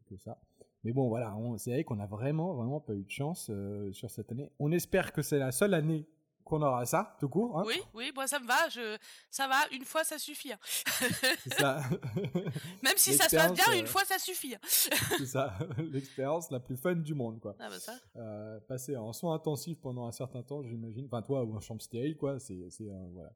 que 0.07 0.17
ça. 0.19 0.39
Mais 0.85 0.93
bon, 0.93 1.09
voilà, 1.09 1.35
c'est 1.59 1.71
vrai 1.71 1.85
qu'on 1.85 2.01
a 2.01 2.07
vraiment, 2.07 2.55
vraiment 2.55 2.81
pas 2.81 2.95
eu 2.95 3.05
de 3.05 3.11
chance 3.11 3.49
euh, 3.51 3.93
sur 3.93 4.11
cette 4.11 4.33
année. 4.33 4.51
On 4.59 4.73
espère 4.73 5.13
que 5.13 5.23
c'est 5.23 5.39
la 5.39 5.53
seule 5.53 5.75
année 5.75 6.07
qu'on 6.45 6.61
aura 6.61 6.85
ça, 6.87 7.17
tout 7.21 7.29
court. 7.29 7.59
Hein 7.61 7.65
Oui, 7.67 7.81
oui, 7.95 8.11
moi 8.15 8.27
ça 8.27 8.41
me 8.41 8.47
va. 8.47 8.69
Je... 8.69 8.99
Ça 9.31 9.47
va, 9.47 9.57
une 9.71 9.85
fois 9.85 10.03
ça 10.03 10.19
suffit. 10.19 10.53
hein. 10.53 10.59
C'est 10.65 11.55
ça. 11.55 11.83
Même 12.83 12.97
si 12.97 13.15
ça 13.15 13.29
se 13.29 13.37
passe 13.37 13.53
bien, 13.53 13.73
une 13.75 13.85
euh, 13.85 13.87
fois 13.87 14.05
ça 14.05 14.19
suffit. 14.19 14.55
hein. 14.57 14.59
c'est 15.19 15.27
ça. 15.27 15.57
L'expérience 15.79 16.51
la 16.51 16.59
plus 16.59 16.77
fun 16.77 16.97
du 16.97 17.15
monde, 17.15 17.39
quoi. 17.41 17.55
Ah 17.61 17.69
bah 17.69 17.79
ça. 17.79 17.95
Euh, 18.17 18.59
passer 18.69 18.97
en 18.97 19.13
soins 19.13 19.35
intensifs 19.35 19.79
pendant 19.81 20.07
un 20.07 20.13
certain 20.13 20.43
temps, 20.43 20.63
j'imagine. 20.65 21.07
Enfin, 21.07 21.23
toi, 21.23 21.45
ou 21.45 21.55
en 21.57 21.61
chambre 21.61 21.81
stérile, 21.81 22.17
quoi. 22.17 22.41
C'est, 22.41 22.69
c'est, 22.71 22.89
euh, 22.89 23.07
voilà. 23.13 23.33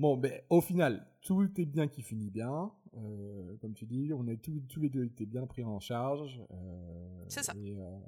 Bon, 0.00 0.16
ben, 0.16 0.40
au 0.48 0.62
final, 0.62 1.06
tout 1.20 1.42
est 1.60 1.66
bien 1.66 1.86
qui 1.86 2.00
finit 2.00 2.30
bien. 2.30 2.72
Euh, 2.94 3.54
comme 3.58 3.74
tu 3.74 3.84
dis, 3.84 4.14
on 4.14 4.26
est 4.28 4.38
tous, 4.38 4.58
tous 4.66 4.80
les 4.80 4.88
deux 4.88 5.04
été 5.04 5.26
bien 5.26 5.46
pris 5.46 5.62
en 5.62 5.78
charge. 5.78 6.40
euh, 6.52 7.24
C'est 7.28 7.42
ça. 7.42 7.52
Et, 7.54 7.76
euh, 7.76 7.98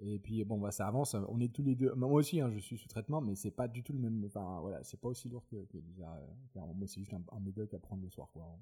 et 0.00 0.18
puis, 0.18 0.42
bon, 0.42 0.58
bah, 0.58 0.72
ça 0.72 0.88
avance. 0.88 1.14
On 1.28 1.38
est 1.40 1.54
tous 1.54 1.62
les 1.62 1.76
deux. 1.76 1.94
Moi 1.94 2.10
aussi, 2.10 2.40
hein, 2.40 2.50
je 2.52 2.58
suis 2.58 2.76
sous 2.76 2.88
traitement, 2.88 3.20
mais 3.20 3.36
c'est 3.36 3.52
pas 3.52 3.68
du 3.68 3.84
tout 3.84 3.92
le 3.92 4.00
même. 4.00 4.24
Enfin, 4.26 4.58
voilà, 4.60 4.82
c'est 4.82 5.00
pas 5.00 5.06
aussi 5.06 5.28
lourd 5.28 5.46
que, 5.46 5.64
que 5.66 5.78
déjà. 5.78 6.12
moi, 6.56 6.88
c'est 6.88 6.98
juste 6.98 7.14
un, 7.14 7.22
un 7.30 7.38
médoc 7.38 7.72
à 7.72 7.78
prendre 7.78 8.02
le 8.02 8.10
soir, 8.10 8.28
quoi. 8.32 8.58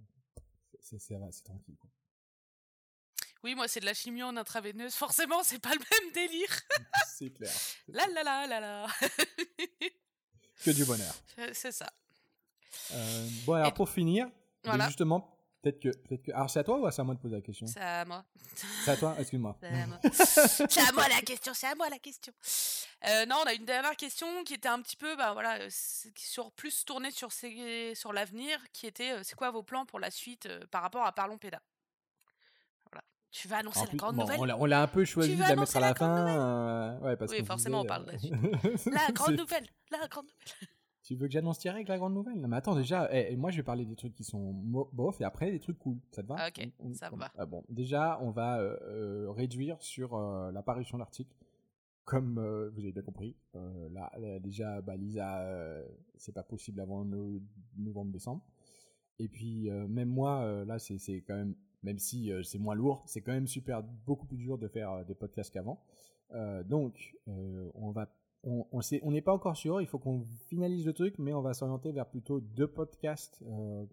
C'est, 0.82 0.98
tranquille, 1.44 1.76
quoi. 1.80 1.88
Oui, 3.42 3.54
moi 3.54 3.68
c'est 3.68 3.80
de 3.80 3.86
la 3.86 3.94
chimie 3.94 4.22
en 4.22 4.36
intraveineuse. 4.36 4.94
Forcément, 4.94 5.42
c'est 5.44 5.60
pas 5.60 5.72
le 5.72 5.78
même 5.78 6.12
délire. 6.12 6.60
c'est 7.08 7.30
clair. 7.30 7.52
La 7.88 8.06
la 8.08 8.22
la 8.22 8.46
la 8.46 8.60
la. 8.60 8.86
Que 10.62 10.70
du 10.72 10.84
bonheur. 10.84 11.14
c'est 11.54 11.72
ça. 11.72 11.90
Euh, 12.92 13.28
bon, 13.44 13.54
alors 13.54 13.68
Et- 13.68 13.74
pour 13.74 13.88
finir, 13.88 14.28
Voilà. 14.64 14.86
justement, 14.86 15.36
peut-être 15.62 15.80
que, 15.80 15.88
peut-être 15.88 16.22
que. 16.22 16.32
Alors 16.32 16.48
c'est 16.50 16.60
à 16.60 16.64
toi 16.64 16.78
ou 16.78 16.90
c'est 16.90 17.00
à 17.00 17.04
moi 17.04 17.14
de 17.14 17.20
poser 17.20 17.34
la 17.36 17.40
question? 17.42 17.66
C'est 17.66 17.80
à 17.80 18.04
moi. 18.04 18.24
C'est 18.84 18.90
à 18.92 18.96
toi 18.96 19.14
Excuse-moi. 19.18 19.56
C'est 19.60 19.68
à 19.68 19.86
moi. 19.86 19.98
C'est 20.70 20.80
à 20.88 20.92
moi 20.92 21.08
la 21.08 21.20
question, 21.22 21.52
c'est 21.54 21.66
à 21.66 21.74
moi 21.74 21.88
la 21.90 21.98
question. 21.98 22.32
Euh, 23.06 23.26
non, 23.26 23.36
on 23.44 23.46
a 23.46 23.52
une 23.54 23.64
dernière 23.66 23.96
question 23.96 24.42
qui 24.44 24.54
était 24.54 24.68
un 24.68 24.80
petit 24.80 24.96
peu, 24.96 25.14
bah 25.16 25.32
voilà, 25.34 25.58
euh, 25.60 25.68
sur 25.70 26.50
plus 26.52 26.84
tournée 26.84 27.10
sur 27.10 27.30
ces- 27.32 27.94
sur 27.94 28.12
l'avenir, 28.12 28.58
qui 28.72 28.86
était, 28.86 29.12
euh, 29.12 29.20
c'est 29.24 29.34
quoi 29.36 29.50
vos 29.50 29.62
plans 29.62 29.84
pour 29.84 30.00
la 30.00 30.10
suite 30.10 30.46
euh, 30.46 30.60
par 30.70 30.82
rapport 30.82 31.04
à 31.04 31.12
Parlons 31.12 31.36
Péda? 31.38 31.60
Voilà. 32.90 33.04
Tu 33.30 33.48
vas 33.48 33.58
annoncer 33.58 33.80
la 33.90 33.94
grande 33.94 34.16
bon, 34.16 34.22
nouvelle 34.22 34.54
on 34.58 34.64
l'a- 34.64 34.80
un 34.82 34.86
peu 34.86 35.04
choisi 35.04 35.36
de 35.36 35.40
la 35.42 35.54
mettre 35.56 35.76
à 35.76 35.80
la 35.80 35.94
fin. 35.94 36.98
ouais, 37.00 37.16
parce 37.16 37.30
Oui, 37.32 37.44
forcément, 37.44 37.80
on 37.80 37.84
parle 37.84 38.06
de 38.06 38.12
la 38.12 38.92
La 39.06 39.12
grande 39.12 39.36
nouvelle, 39.36 39.66
la 39.90 40.06
grande 40.08 40.24
nouvelle. 40.26 40.68
Tu 41.06 41.14
veux 41.14 41.28
que 41.28 41.32
j'annonce 41.32 41.60
direct 41.60 41.88
la 41.88 41.98
grande 41.98 42.14
nouvelle? 42.14 42.40
Non, 42.40 42.48
mais 42.48 42.56
attends, 42.56 42.74
déjà, 42.74 43.08
eh, 43.12 43.28
eh, 43.30 43.36
moi 43.36 43.52
je 43.52 43.58
vais 43.58 43.62
parler 43.62 43.84
des 43.84 43.94
trucs 43.94 44.12
qui 44.12 44.24
sont 44.24 44.52
bof 44.92 45.20
et 45.20 45.24
après 45.24 45.52
des 45.52 45.60
trucs 45.60 45.78
cool. 45.78 45.98
Ça 46.10 46.24
te 46.24 46.26
va? 46.26 46.34
Ah, 46.36 46.48
ok, 46.48 46.68
On- 46.80 46.92
ça 46.94 47.10
on- 47.12 47.16
va. 47.16 47.30
ah, 47.38 47.46
bon, 47.46 47.62
déjà, 47.68 48.18
on 48.22 48.32
va 48.32 48.58
euh, 48.58 48.76
euh, 48.82 49.30
réduire 49.30 49.80
sur 49.80 50.16
euh, 50.16 50.50
l'apparition 50.50 50.98
d'articles. 50.98 51.32
Comme 52.04 52.38
euh, 52.38 52.70
vous 52.74 52.80
avez 52.80 52.90
bien 52.90 53.02
compris, 53.02 53.36
là, 53.54 54.10
là, 54.18 54.40
déjà, 54.40 54.80
bah, 54.80 54.96
Lisa, 54.96 55.46
c'est 56.16 56.32
pas 56.32 56.42
possible 56.42 56.80
avant 56.80 57.04
no- 57.04 57.40
novembre-décembre. 57.76 58.42
Et 59.20 59.28
puis, 59.28 59.70
même 59.70 60.08
moi, 60.08 60.64
là, 60.64 60.80
c'est 60.80 60.98
quand 61.26 61.34
même, 61.36 61.54
même 61.84 61.98
si 62.00 62.32
c'est 62.42 62.58
moins 62.58 62.74
lourd, 62.74 63.04
c'est 63.06 63.20
quand 63.22 63.32
même 63.32 63.46
super, 63.46 63.82
beaucoup 63.82 64.26
plus 64.26 64.36
dur 64.38 64.58
de 64.58 64.66
faire 64.66 65.04
des 65.04 65.14
podcasts 65.14 65.52
qu'avant. 65.52 65.80
donc, 66.64 67.16
on 67.26 67.90
va 67.92 68.08
on 68.46 68.80
on 69.02 69.10
n'est 69.10 69.22
pas 69.22 69.34
encore 69.34 69.56
sûr, 69.56 69.80
il 69.80 69.86
faut 69.86 69.98
qu'on 69.98 70.24
finalise 70.48 70.86
le 70.86 70.92
truc, 70.92 71.18
mais 71.18 71.34
on 71.34 71.42
va 71.42 71.52
s'orienter 71.52 71.92
vers 71.92 72.06
plutôt 72.06 72.40
deux 72.40 72.68
podcasts 72.68 73.42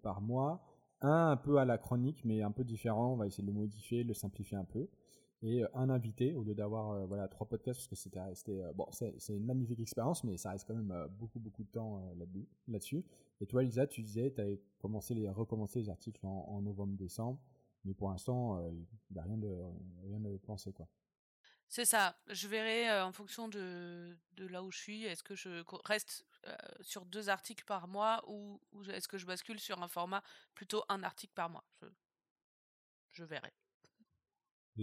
par 0.02 0.20
mois. 0.20 0.62
Un 1.00 1.30
un 1.32 1.36
peu 1.36 1.58
à 1.58 1.64
la 1.64 1.76
chronique, 1.76 2.24
mais 2.24 2.40
un 2.40 2.52
peu 2.52 2.64
différent, 2.64 3.12
on 3.12 3.16
va 3.16 3.26
essayer 3.26 3.42
de 3.42 3.48
le 3.48 3.58
modifier, 3.58 4.04
le 4.04 4.14
simplifier 4.14 4.56
un 4.56 4.64
peu. 4.64 4.88
Et 5.44 5.62
euh, 5.62 5.68
un 5.74 5.90
invité 5.90 6.34
au 6.34 6.42
lieu 6.42 6.54
d'avoir 6.54 6.92
euh, 6.92 7.06
voilà 7.06 7.28
trois 7.28 7.46
podcasts 7.46 7.78
parce 7.78 7.88
que 7.88 7.96
c'était 7.96 8.62
euh, 8.62 8.72
bon 8.72 8.86
c'est 8.90 9.14
une 9.28 9.44
magnifique 9.44 9.78
expérience 9.78 10.24
mais 10.24 10.38
ça 10.38 10.50
reste 10.50 10.66
quand 10.66 10.74
même 10.74 11.06
beaucoup 11.18 11.38
beaucoup 11.38 11.64
de 11.64 11.68
temps 11.68 12.02
là-dessus 12.16 12.48
là-dessus. 12.66 13.04
Et 13.42 13.46
toi 13.46 13.62
Lisa 13.62 13.86
tu 13.86 14.02
disais 14.02 14.32
tu 14.32 14.40
avais 14.40 14.58
commencé 14.78 15.14
les 15.14 15.28
recommencé 15.28 15.80
les 15.80 15.90
articles 15.90 16.24
en, 16.24 16.62
novembre 16.62 16.96
décembre 16.96 17.38
mais 17.84 17.92
pour 17.92 18.08
l'instant 18.08 18.58
il 18.70 18.86
n'y 19.12 19.18
a 19.18 19.22
rien 19.22 19.36
de 19.36 19.54
rien 20.04 20.18
de 20.18 20.38
pensé 20.38 20.72
quoi 20.72 20.88
c'est 21.74 21.84
ça. 21.84 22.16
Je 22.28 22.46
verrai 22.46 23.02
en 23.02 23.10
fonction 23.10 23.48
de, 23.48 24.16
de 24.36 24.46
là 24.46 24.62
où 24.62 24.70
je 24.70 24.78
suis 24.78 25.04
est-ce 25.06 25.24
que 25.24 25.34
je 25.34 25.64
reste 25.84 26.24
sur 26.82 27.04
deux 27.04 27.28
articles 27.28 27.64
par 27.64 27.88
mois 27.88 28.22
ou, 28.28 28.60
est-ce 28.90 29.08
que 29.08 29.18
je 29.18 29.26
bascule 29.26 29.58
sur 29.58 29.82
un 29.82 29.88
format 29.88 30.22
plutôt 30.54 30.84
un 30.88 31.02
article 31.02 31.32
par 31.34 31.50
mois? 31.50 31.64
Je, 31.82 31.86
je 33.10 33.24
verrai. 33.24 33.52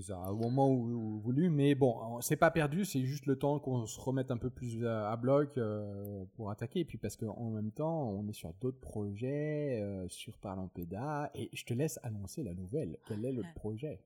Au 0.10 0.36
moment 0.36 0.70
où, 0.70 1.22
voulu, 1.22 1.50
mais 1.50 1.76
bon, 1.76 2.20
c'est 2.20 2.36
pas 2.36 2.52
perdu, 2.52 2.84
c'est 2.84 3.06
juste 3.06 3.26
le 3.26 3.38
temps 3.38 3.60
qu'on 3.60 3.86
se 3.86 3.98
remette 3.98 4.30
un 4.30 4.38
peu 4.38 4.50
plus 4.50 4.86
à, 4.86 5.16
bloc 5.16 5.58
euh, 5.58 6.26
pour 6.34 6.50
attaquer, 6.52 6.82
et 6.82 6.86
puis 6.86 6.98
parce 6.98 7.16
qu'en 7.16 7.52
même 7.52 7.72
temps, 7.72 8.10
on 8.10 8.28
est 8.28 8.34
sur 8.34 8.54
d'autres 8.56 8.80
projets, 8.82 9.82
euh, 9.82 10.10
sur 10.10 10.38
Parlampéda, 10.40 11.32
et 11.36 11.50
je 11.54 11.64
te 11.64 11.74
laisse 11.74 12.00
annoncer 12.04 12.44
la 12.44 12.54
nouvelle. 12.54 12.98
Quel 13.06 13.24
est 13.24 13.32
le 13.32 13.44
projet? 13.56 14.02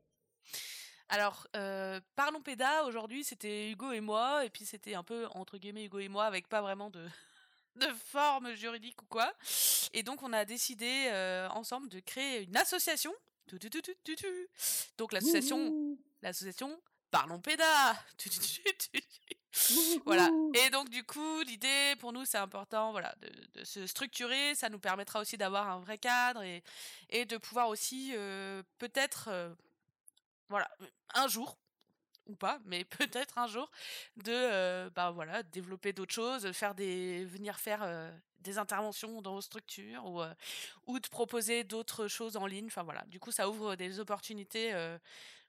Alors, 1.10 1.48
euh, 1.56 2.00
Parlons 2.16 2.42
Péda, 2.42 2.84
aujourd'hui, 2.86 3.24
c'était 3.24 3.70
Hugo 3.70 3.92
et 3.92 4.02
moi, 4.02 4.44
et 4.46 4.50
puis 4.50 4.66
c'était 4.66 4.96
un 4.96 5.04
peu, 5.04 5.28
entre 5.32 5.58
guillemets, 5.58 5.86
Hugo 5.86 6.00
et 6.00 6.08
moi, 6.08 6.26
avec 6.26 6.48
pas 6.48 6.62
vraiment 6.62 6.90
de, 6.90 7.06
de 7.76 7.88
forme 8.12 8.54
juridique 8.56 9.02
ou 9.02 9.06
quoi. 9.06 9.34
Et 9.94 10.04
donc, 10.04 10.24
on 10.24 10.34
a 10.34 10.46
décidé 10.46 11.10
euh, 11.12 11.48
ensemble 11.50 11.90
de 11.90 12.00
créer 12.00 12.44
une 12.44 12.58
association 12.58 13.14
donc 14.98 15.14
l'association, 15.14 15.98
l'association 16.22 16.82
Parlons 17.12 17.40
Péda. 17.40 17.96
voilà. 20.06 20.30
Et 20.54 20.70
donc 20.70 20.90
du 20.90 21.04
coup, 21.04 21.42
l'idée 21.42 21.96
pour 22.00 22.12
nous, 22.12 22.26
c'est 22.26 22.38
important, 22.38 22.92
voilà, 22.92 23.16
de, 23.54 23.64
se 23.64 23.88
structurer. 23.88 24.56
Ça 24.56 24.70
nous 24.70 24.80
permettra 24.80 25.22
aussi 25.22 25.38
d'avoir 25.38 25.70
un 25.70 25.80
vrai 25.80 25.98
cadre 25.98 26.42
et, 26.42 26.64
et 27.10 27.26
de 27.26 27.38
pouvoir 27.38 27.70
aussi 27.70 28.12
euh, 28.16 28.64
peut-être, 28.80 29.30
euh, 29.32 29.54
voilà, 30.50 30.70
un 31.14 31.28
jour 31.28 31.58
ou 32.28 32.36
pas, 32.36 32.60
mais 32.66 32.84
peut-être 32.86 33.38
un 33.38 33.48
jour 33.48 33.70
de, 34.18 34.32
euh, 34.32 34.90
bah 34.90 35.12
voilà, 35.12 35.44
développer 35.44 35.94
d'autres 35.94 36.14
choses, 36.14 36.52
faire 36.52 36.76
des, 36.76 37.26
venir 37.26 37.60
faire 37.60 37.84
des 38.40 38.58
interventions 38.58 39.22
dans 39.22 39.34
vos 39.34 39.42
structures 39.42 40.06
ou, 40.06 40.22
euh, 40.22 40.34
ou 40.88 41.00
de 41.00 41.08
proposer 41.08 41.64
d'autres 41.64 42.08
choses 42.08 42.38
en 42.38 42.46
ligne. 42.46 42.68
Enfin 42.68 42.84
voilà, 42.84 43.04
du 43.08 43.20
coup, 43.20 43.32
ça 43.32 43.50
ouvre 43.50 43.76
des 43.76 44.00
opportunités 44.00 44.74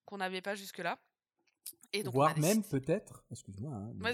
qu'on 0.04 0.18
n'avait 0.18 0.42
pas 0.42 0.54
jusque-là. 0.54 0.98
Et 1.92 2.02
donc, 2.02 2.14
voire 2.14 2.38
même 2.38 2.62
peut-être, 2.62 3.24
excuse-moi, 3.30 3.72
hein, 3.72 4.12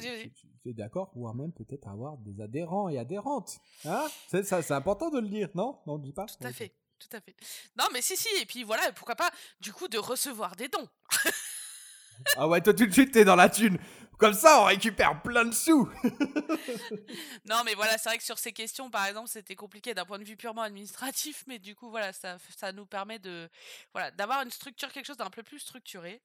tu 0.62 0.71
es 0.71 0.73
d'accord, 0.73 1.11
voire 1.14 1.35
même 1.35 1.53
peut-être 1.53 1.88
avoir 1.88 2.16
des 2.18 2.40
adhérents 2.40 2.88
et 2.88 2.99
adhérentes. 2.99 3.61
Hein? 3.85 4.07
C'est, 4.29 4.45
ça, 4.45 4.62
c'est 4.62 4.75
important 4.75 5.11
de 5.11 5.18
le 5.18 5.29
dire, 5.29 5.49
non? 5.55 5.79
Non, 5.87 5.99
dis 5.99 6.12
pas? 6.12 6.27
Tout 6.27 6.47
à 6.47 6.53
fait, 6.53 6.73
tout 7.09 7.17
à 7.17 7.21
fait. 7.21 7.35
Non, 7.77 7.85
mais 7.93 8.03
si, 8.03 8.17
si, 8.17 8.29
et 8.41 8.47
puis 8.47 8.62
voilà, 8.62 8.93
pourquoi 8.93 9.17
pas, 9.17 9.31
du 9.61 9.73
coup, 9.73 9.88
de 9.88 9.99
recevoir 9.99 10.57
des 10.57 10.69
dons. 10.69 10.88
ah 12.37 12.49
ouais, 12.49 12.61
toi 12.61 12.75
tout 12.75 12.87
de 12.87 12.93
suite, 12.93 13.12
t'es 13.12 13.25
dans 13.25 13.37
la 13.37 13.49
thune. 13.49 13.79
Comme 14.23 14.35
ça, 14.35 14.61
on 14.61 14.67
récupère 14.67 15.21
plein 15.21 15.45
de 15.45 15.51
sous. 15.53 15.91
non, 17.45 17.62
mais 17.65 17.75
voilà, 17.75 17.99
c'est 17.99 18.09
vrai 18.09 18.19
que 18.19 18.23
sur 18.23 18.38
ces 18.38 18.53
questions, 18.53 18.88
par 18.88 19.07
exemple, 19.07 19.29
c'était 19.29 19.57
compliqué 19.57 19.95
d'un 19.95 20.05
point 20.05 20.21
de 20.21 20.25
vue 20.25 20.37
purement 20.37 20.62
administratif, 20.62 21.43
mais 21.49 21.59
du 21.59 21.75
coup, 21.75 21.91
voilà, 21.91 22.12
ça, 22.12 22.37
ça 22.57 22.71
nous 22.71 22.87
permet 22.87 23.19
de, 23.19 23.51
voilà, 23.93 24.12
d'avoir 24.12 24.43
une 24.43 24.53
structure, 24.53 24.93
quelque 24.93 25.07
chose 25.07 25.17
d'un 25.17 25.31
peu 25.31 25.43
plus 25.43 25.59
structuré. 25.59 26.23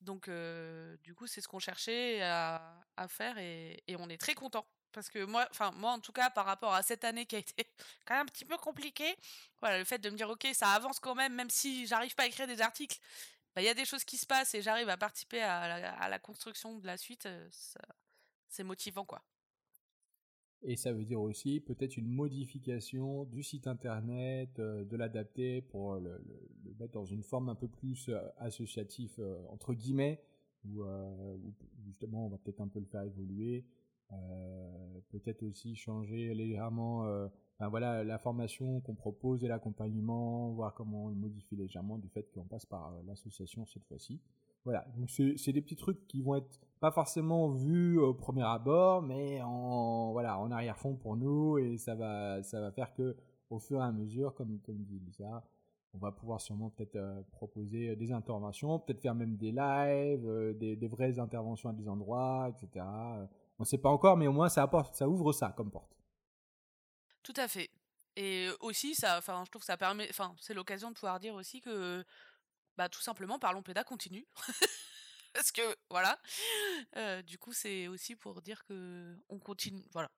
Donc, 0.00 0.28
euh, 0.28 0.96
du 1.04 1.14
coup, 1.14 1.26
c'est 1.26 1.42
ce 1.42 1.48
qu'on 1.48 1.58
cherchait 1.58 2.22
à, 2.22 2.62
à 2.96 3.08
faire 3.08 3.36
et, 3.36 3.82
et, 3.88 3.96
on 3.96 4.08
est 4.08 4.16
très 4.16 4.32
content. 4.32 4.64
Parce 4.94 5.10
que 5.10 5.24
moi, 5.24 5.46
enfin 5.50 5.72
moi 5.72 5.90
en 5.90 5.98
tout 5.98 6.12
cas, 6.12 6.30
par 6.30 6.46
rapport 6.46 6.72
à 6.72 6.82
cette 6.82 7.04
année 7.04 7.26
qui 7.26 7.36
a 7.36 7.40
été 7.40 7.66
quand 8.06 8.14
même 8.14 8.22
un 8.22 8.26
petit 8.26 8.44
peu 8.44 8.56
compliquée, 8.56 9.14
voilà, 9.60 9.78
le 9.78 9.84
fait 9.84 9.98
de 9.98 10.08
me 10.08 10.16
dire 10.16 10.30
ok, 10.30 10.46
ça 10.54 10.68
avance 10.68 11.00
quand 11.00 11.14
même, 11.14 11.34
même 11.34 11.50
si 11.50 11.86
j'arrive 11.86 12.14
pas 12.14 12.22
à 12.22 12.26
écrire 12.26 12.46
des 12.46 12.62
articles, 12.62 12.98
bah, 13.54 13.62
il 13.62 13.66
y 13.66 13.68
a 13.68 13.74
des 13.74 13.84
choses 13.84 14.04
qui 14.04 14.16
se 14.16 14.26
passent 14.26 14.54
et 14.54 14.62
j'arrive 14.62 14.88
à 14.88 14.96
participer 14.96 15.42
à 15.42 16.08
la, 16.08 16.18
construction 16.18 16.78
de 16.78 16.86
la 16.86 16.96
suite, 16.96 17.28
c'est 18.48 18.64
motivant 18.64 19.04
quoi. 19.04 19.22
Et 20.66 20.76
ça 20.76 20.92
veut 20.92 21.04
dire 21.04 21.20
aussi 21.20 21.60
peut-être 21.60 21.98
une 21.98 22.08
modification 22.08 23.24
du 23.24 23.42
site 23.42 23.66
internet, 23.66 24.58
de 24.58 24.96
l'adapter 24.96 25.60
pour 25.60 25.96
le, 25.96 26.18
mettre 26.78 26.92
dans 26.92 27.04
une 27.04 27.22
forme 27.22 27.50
un 27.50 27.54
peu 27.54 27.68
plus 27.68 28.10
associative, 28.38 29.22
entre 29.50 29.74
guillemets, 29.74 30.22
où, 30.64 30.82
justement 31.84 32.26
on 32.26 32.28
va 32.30 32.38
peut-être 32.38 32.60
un 32.60 32.68
peu 32.68 32.80
le 32.80 32.86
faire 32.86 33.02
évoluer, 33.02 33.66
peut-être 35.10 35.42
aussi 35.42 35.74
changer 35.76 36.34
légèrement 36.34 37.28
voilà, 37.68 38.04
la 38.04 38.18
formation 38.18 38.80
qu'on 38.80 38.94
propose 38.94 39.44
et 39.44 39.48
l'accompagnement, 39.48 40.50
voir 40.52 40.74
comment 40.74 41.06
on 41.06 41.10
modifie 41.10 41.56
légèrement 41.56 41.98
du 41.98 42.08
fait 42.08 42.30
qu'on 42.32 42.44
passe 42.44 42.66
par 42.66 42.92
euh, 42.92 43.02
l'association 43.06 43.64
cette 43.66 43.84
fois-ci. 43.84 44.20
Voilà, 44.64 44.86
donc 44.96 45.10
c'est 45.10 45.52
des 45.52 45.60
petits 45.60 45.76
trucs 45.76 46.06
qui 46.08 46.22
vont 46.22 46.36
être 46.36 46.58
pas 46.80 46.90
forcément 46.90 47.50
vus 47.50 47.98
au 47.98 48.14
premier 48.14 48.44
abord, 48.44 49.02
mais 49.02 49.42
en 49.42 50.12
voilà 50.12 50.38
en 50.38 50.50
arrière-fond 50.50 50.94
pour 50.94 51.16
nous 51.16 51.58
et 51.58 51.76
ça 51.76 51.94
va 51.94 52.42
ça 52.42 52.60
va 52.60 52.72
faire 52.72 52.94
que 52.94 53.14
au 53.50 53.58
fur 53.58 53.80
et 53.80 53.84
à 53.84 53.92
mesure, 53.92 54.34
comme 54.34 54.58
comme 54.60 54.82
dit 54.84 54.98
Lisa, 55.00 55.44
on 55.92 55.98
va 55.98 56.12
pouvoir 56.12 56.40
sûrement 56.40 56.70
peut-être 56.70 56.96
euh, 56.96 57.20
proposer 57.30 57.94
des 57.94 58.10
interventions, 58.10 58.78
peut-être 58.78 59.02
faire 59.02 59.14
même 59.14 59.36
des 59.36 59.52
lives, 59.52 60.26
euh, 60.26 60.54
des, 60.54 60.76
des, 60.76 60.88
vraies 60.88 61.18
interventions 61.18 61.68
à 61.68 61.74
des 61.74 61.86
endroits, 61.86 62.48
etc. 62.48 62.86
On 63.58 63.62
ne 63.62 63.66
sait 63.66 63.78
pas 63.78 63.88
encore, 63.88 64.16
mais 64.16 64.26
au 64.26 64.32
moins 64.32 64.48
ça 64.48 64.62
apporte, 64.62 64.94
ça 64.96 65.08
ouvre 65.08 65.32
ça 65.32 65.52
comme 65.56 65.70
porte. 65.70 65.96
Tout 67.22 67.34
à 67.36 67.48
fait. 67.48 67.70
Et 68.16 68.48
aussi, 68.60 68.94
ça, 68.94 69.18
enfin, 69.18 69.42
je 69.44 69.50
trouve 69.50 69.60
que 69.62 69.66
ça 69.66 69.76
permet, 69.76 70.08
enfin, 70.10 70.34
c'est 70.40 70.54
l'occasion 70.54 70.90
de 70.90 70.94
pouvoir 70.94 71.18
dire 71.18 71.34
aussi 71.34 71.60
que, 71.60 72.04
bah, 72.76 72.88
tout 72.88 73.00
simplement, 73.00 73.38
Parlons 73.38 73.62
Péda 73.62 73.82
continue. 73.82 74.26
Parce 75.34 75.50
que, 75.50 75.62
voilà. 75.90 76.16
du 77.22 77.38
coup, 77.38 77.52
c'est 77.52 77.88
aussi 77.88 78.14
pour 78.14 78.40
dire 78.40 78.64
que 78.66 79.16
on 79.28 79.38
continue, 79.38 79.84
voilà. 79.92 80.10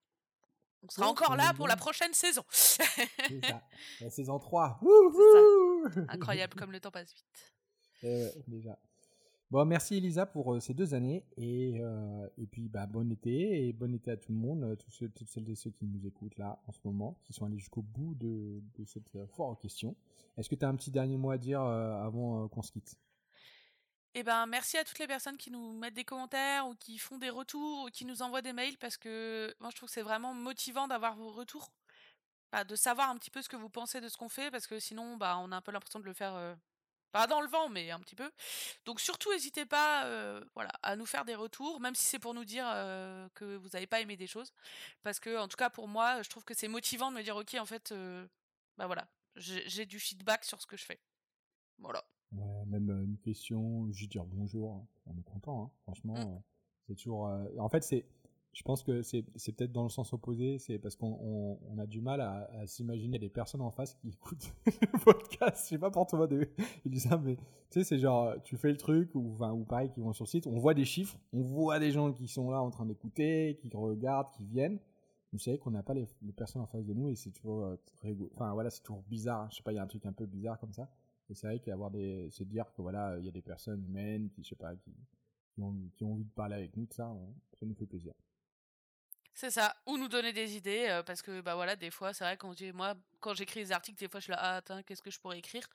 On 0.82 0.90
sera 0.90 1.08
encore 1.08 1.36
là 1.36 1.54
pour 1.54 1.66
la 1.66 1.76
prochaine 1.76 2.12
saison. 2.12 2.44
ça. 2.50 2.84
La 4.00 4.10
saison 4.10 4.38
3. 4.40 4.78
Incroyable 6.08 6.54
comme 6.54 6.70
le 6.70 6.80
temps 6.80 6.90
passe 6.90 7.14
vite. 7.14 7.24
Eh 8.02 8.28
déjà. 8.46 8.78
Bon, 9.52 9.64
merci 9.64 9.98
Elisa 9.98 10.26
pour 10.26 10.54
euh, 10.54 10.60
ces 10.60 10.74
deux 10.74 10.92
années 10.92 11.24
et, 11.36 11.76
euh, 11.78 12.28
et 12.36 12.48
puis 12.48 12.68
bah, 12.68 12.86
bon 12.86 13.12
été 13.12 13.68
et 13.68 13.72
bon 13.72 13.94
été 13.94 14.10
à 14.10 14.16
tout 14.16 14.32
le 14.32 14.38
monde, 14.38 14.64
euh, 14.64 14.74
toutes 14.74 15.28
celles 15.28 15.48
et 15.48 15.54
ceux 15.54 15.70
qui 15.70 15.86
nous 15.86 16.04
écoutent 16.04 16.36
là 16.36 16.60
en 16.66 16.72
ce 16.72 16.80
moment, 16.84 17.20
qui 17.22 17.32
sont 17.32 17.46
allés 17.46 17.58
jusqu'au 17.58 17.82
bout 17.82 18.16
de, 18.16 18.60
cette 18.86 19.08
foire 19.28 19.48
en 19.48 19.54
question. 19.54 19.94
Est-ce 20.36 20.48
que 20.48 20.56
tu 20.56 20.64
as 20.64 20.68
un 20.68 20.74
petit 20.74 20.90
dernier 20.90 21.16
mot 21.16 21.30
à 21.30 21.38
dire 21.38 21.60
avant 21.60 22.48
qu'on 22.48 22.62
se 22.62 22.72
quitte? 22.72 22.96
Eh 24.14 24.24
ben, 24.24 24.46
merci 24.46 24.78
à 24.78 24.84
toutes 24.84 24.98
les 24.98 25.06
personnes 25.06 25.36
qui 25.36 25.52
nous 25.52 25.74
mettent 25.74 25.94
des 25.94 26.04
commentaires 26.04 26.66
ou 26.66 26.74
qui 26.74 26.98
font 26.98 27.18
des 27.18 27.30
retours 27.30 27.84
ou 27.84 27.90
qui 27.90 28.04
nous 28.04 28.22
envoient 28.22 28.42
des 28.42 28.52
mails 28.52 28.78
parce 28.78 28.96
que 28.96 29.54
moi 29.60 29.70
je 29.70 29.76
trouve 29.76 29.88
que 29.88 29.92
c'est 29.92 30.02
vraiment 30.02 30.34
motivant 30.34 30.88
d'avoir 30.88 31.14
vos 31.14 31.30
retours, 31.30 31.70
bah, 32.50 32.64
de 32.64 32.74
savoir 32.74 33.10
un 33.10 33.16
petit 33.16 33.30
peu 33.30 33.42
ce 33.42 33.48
que 33.48 33.56
vous 33.56 33.70
pensez 33.70 34.00
de 34.00 34.08
ce 34.08 34.16
qu'on 34.16 34.28
fait 34.28 34.50
parce 34.50 34.66
que 34.66 34.80
sinon 34.80 35.16
bah, 35.16 35.38
on 35.40 35.52
a 35.52 35.56
un 35.56 35.62
peu 35.62 35.70
l'impression 35.70 36.00
de 36.00 36.04
le 36.04 36.14
faire 36.14 36.56
pas 37.12 37.26
dans 37.26 37.40
le 37.40 37.48
vent, 37.48 37.68
mais 37.68 37.90
un 37.90 38.00
petit 38.00 38.14
peu. 38.14 38.30
Donc 38.84 39.00
surtout, 39.00 39.32
n'hésitez 39.32 39.66
pas 39.66 40.06
euh, 40.06 40.42
voilà, 40.54 40.70
à 40.82 40.96
nous 40.96 41.06
faire 41.06 41.24
des 41.24 41.34
retours, 41.34 41.80
même 41.80 41.94
si 41.94 42.04
c'est 42.04 42.18
pour 42.18 42.34
nous 42.34 42.44
dire 42.44 42.66
euh, 42.68 43.28
que 43.34 43.56
vous 43.56 43.68
n'avez 43.72 43.86
pas 43.86 44.00
aimé 44.00 44.16
des 44.16 44.26
choses. 44.26 44.52
Parce 45.02 45.20
que, 45.20 45.38
en 45.38 45.48
tout 45.48 45.56
cas, 45.56 45.70
pour 45.70 45.88
moi, 45.88 46.22
je 46.22 46.28
trouve 46.28 46.44
que 46.44 46.54
c'est 46.54 46.68
motivant 46.68 47.10
de 47.10 47.16
me 47.16 47.22
dire, 47.22 47.36
ok, 47.36 47.54
en 47.58 47.66
fait, 47.66 47.92
euh, 47.92 48.26
bah 48.76 48.86
voilà, 48.86 49.08
j'ai 49.36 49.86
du 49.86 49.98
feedback 49.98 50.44
sur 50.44 50.60
ce 50.60 50.66
que 50.66 50.76
je 50.76 50.84
fais. 50.84 51.00
Voilà. 51.78 52.04
Ouais, 52.32 52.64
même 52.66 52.90
une 52.90 53.18
question, 53.18 53.90
juste 53.92 54.10
dire 54.10 54.24
bonjour, 54.24 54.74
hein. 54.74 54.86
on 55.06 55.18
est 55.18 55.22
content, 55.22 55.64
hein. 55.64 55.70
franchement. 55.82 56.14
Mmh. 56.14 56.42
C'est 56.86 56.94
toujours. 56.94 57.30
En 57.58 57.68
fait, 57.68 57.82
c'est 57.82 58.04
je 58.56 58.62
pense 58.62 58.82
que 58.82 59.02
c'est 59.02 59.22
peut-être 59.22 59.72
dans 59.72 59.82
le 59.82 59.90
sens 59.90 60.14
opposé, 60.14 60.58
c'est 60.58 60.78
parce 60.78 60.96
qu'on 60.96 61.58
on, 61.62 61.78
a 61.78 61.84
du 61.84 62.00
mal 62.00 62.22
à, 62.22 62.66
s'imaginer 62.66 63.18
des 63.18 63.28
personnes 63.28 63.60
en 63.60 63.70
face 63.70 63.92
qui 63.92 64.08
écoutent 64.14 64.50
le 64.64 64.98
podcast. 64.98 65.64
Je 65.64 65.68
sais 65.68 65.78
pas 65.78 65.90
pour 65.90 66.06
toi, 66.06 66.26
de, 66.26 66.48
ils 66.86 66.90
disent 66.90 67.02
ça, 67.02 67.18
mais 67.18 67.36
tu 67.36 67.42
sais, 67.68 67.84
c'est 67.84 67.98
genre, 67.98 68.32
tu 68.44 68.56
fais 68.56 68.70
le 68.70 68.78
truc, 68.78 69.14
ou, 69.14 69.34
enfin, 69.34 69.52
ou 69.52 69.64
pareil, 69.64 69.90
qui 69.90 70.00
vont 70.00 70.14
sur 70.14 70.24
le 70.24 70.30
site, 70.30 70.46
on 70.46 70.58
voit 70.58 70.72
des 70.72 70.86
chiffres, 70.86 71.18
on 71.34 71.42
voit 71.42 71.78
des 71.78 71.90
gens 71.90 72.14
qui 72.14 72.28
sont 72.28 72.50
là 72.50 72.62
en 72.62 72.70
train 72.70 72.86
d'écouter, 72.86 73.58
qui 73.60 73.68
regardent, 73.76 74.30
qui 74.30 74.46
viennent, 74.46 74.78
vous 75.34 75.38
savez 75.38 75.58
qu'on 75.58 75.72
n'a 75.72 75.82
pas 75.82 75.92
les, 75.92 76.06
personnes 76.34 76.62
en 76.62 76.66
face 76.66 76.86
de 76.86 76.94
nous 76.94 77.10
et 77.10 77.14
c'est 77.14 77.32
toujours 77.32 77.62
euh, 77.62 77.76
enfin 78.36 78.54
voilà 78.54 78.70
c'est 78.70 78.82
toujours 78.82 79.02
bizarre 79.02 79.42
hein. 79.42 79.48
je 79.50 79.56
sais 79.56 79.62
pas 79.62 79.72
il 79.72 79.74
y 79.74 79.78
a 79.78 79.82
un 79.82 79.86
truc 79.86 80.06
un 80.06 80.12
peu 80.12 80.24
bizarre 80.24 80.58
comme 80.58 80.72
ça 80.72 80.88
et 81.28 81.34
c'est 81.34 81.46
vrai 81.46 81.58
qu'avoir 81.58 81.90
des 81.90 82.30
se 82.30 82.42
dire 82.42 82.64
que 82.72 82.80
voilà 82.80 83.18
il 83.18 83.26
y 83.26 83.28
a 83.28 83.32
des 83.32 83.42
personnes 83.42 83.84
humaines 83.84 84.30
qui 84.30 84.42
je 84.44 84.50
sais 84.50 84.56
pas 84.56 84.74
qui, 84.76 84.94
ont, 85.60 85.74
qui 85.94 86.04
ont 86.04 86.12
envie 86.12 86.24
de 86.24 86.30
parler 86.30 86.54
avec 86.54 86.74
nous 86.76 86.86
tout 86.86 86.94
ça 86.94 87.14
ça 87.52 87.66
nous 87.66 87.74
fait 87.74 87.86
plaisir 87.86 88.14
c'est 89.36 89.50
ça, 89.50 89.76
ou 89.84 89.98
nous 89.98 90.08
donner 90.08 90.32
des 90.32 90.56
idées, 90.56 90.86
euh, 90.88 91.02
parce 91.02 91.20
que 91.20 91.42
bah 91.42 91.54
voilà, 91.54 91.76
des 91.76 91.90
fois, 91.90 92.14
c'est 92.14 92.24
vrai 92.24 92.38
quand 92.38 92.58
moi, 92.72 92.94
quand 93.20 93.34
j'écris 93.34 93.60
des 93.60 93.70
articles, 93.70 93.98
des 93.98 94.08
fois 94.08 94.18
je 94.18 94.24
suis 94.24 94.30
là, 94.32 94.38
ah 94.40 94.56
attends, 94.56 94.82
qu'est-ce 94.82 95.02
que 95.02 95.10
je 95.10 95.20
pourrais 95.20 95.38
écrire? 95.38 95.68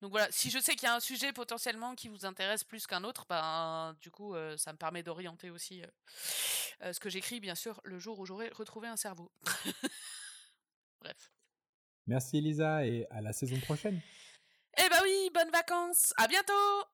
Donc 0.00 0.12
voilà, 0.12 0.28
si 0.30 0.50
je 0.50 0.58
sais 0.58 0.74
qu'il 0.74 0.84
y 0.84 0.90
a 0.90 0.94
un 0.94 1.00
sujet 1.00 1.30
potentiellement 1.32 1.94
qui 1.94 2.08
vous 2.08 2.24
intéresse 2.24 2.64
plus 2.64 2.86
qu'un 2.86 3.04
autre, 3.04 3.26
ben 3.28 3.94
du 4.00 4.10
coup, 4.10 4.34
euh, 4.34 4.56
ça 4.56 4.72
me 4.72 4.78
permet 4.78 5.02
d'orienter 5.02 5.50
aussi 5.50 5.82
euh, 6.82 6.92
ce 6.94 6.98
que 6.98 7.10
j'écris, 7.10 7.38
bien 7.38 7.54
sûr, 7.54 7.82
le 7.84 7.98
jour 7.98 8.18
où 8.18 8.24
j'aurai 8.24 8.48
retrouvé 8.48 8.88
un 8.88 8.96
cerveau. 8.96 9.30
Bref. 11.02 11.30
Merci 12.06 12.38
Elisa 12.38 12.86
et 12.86 13.06
à 13.10 13.20
la 13.20 13.34
saison 13.34 13.60
prochaine. 13.60 14.00
Eh 14.78 14.88
bah 14.88 15.00
oui, 15.02 15.30
bonnes 15.34 15.50
vacances, 15.50 16.14
à 16.16 16.26
bientôt 16.26 16.86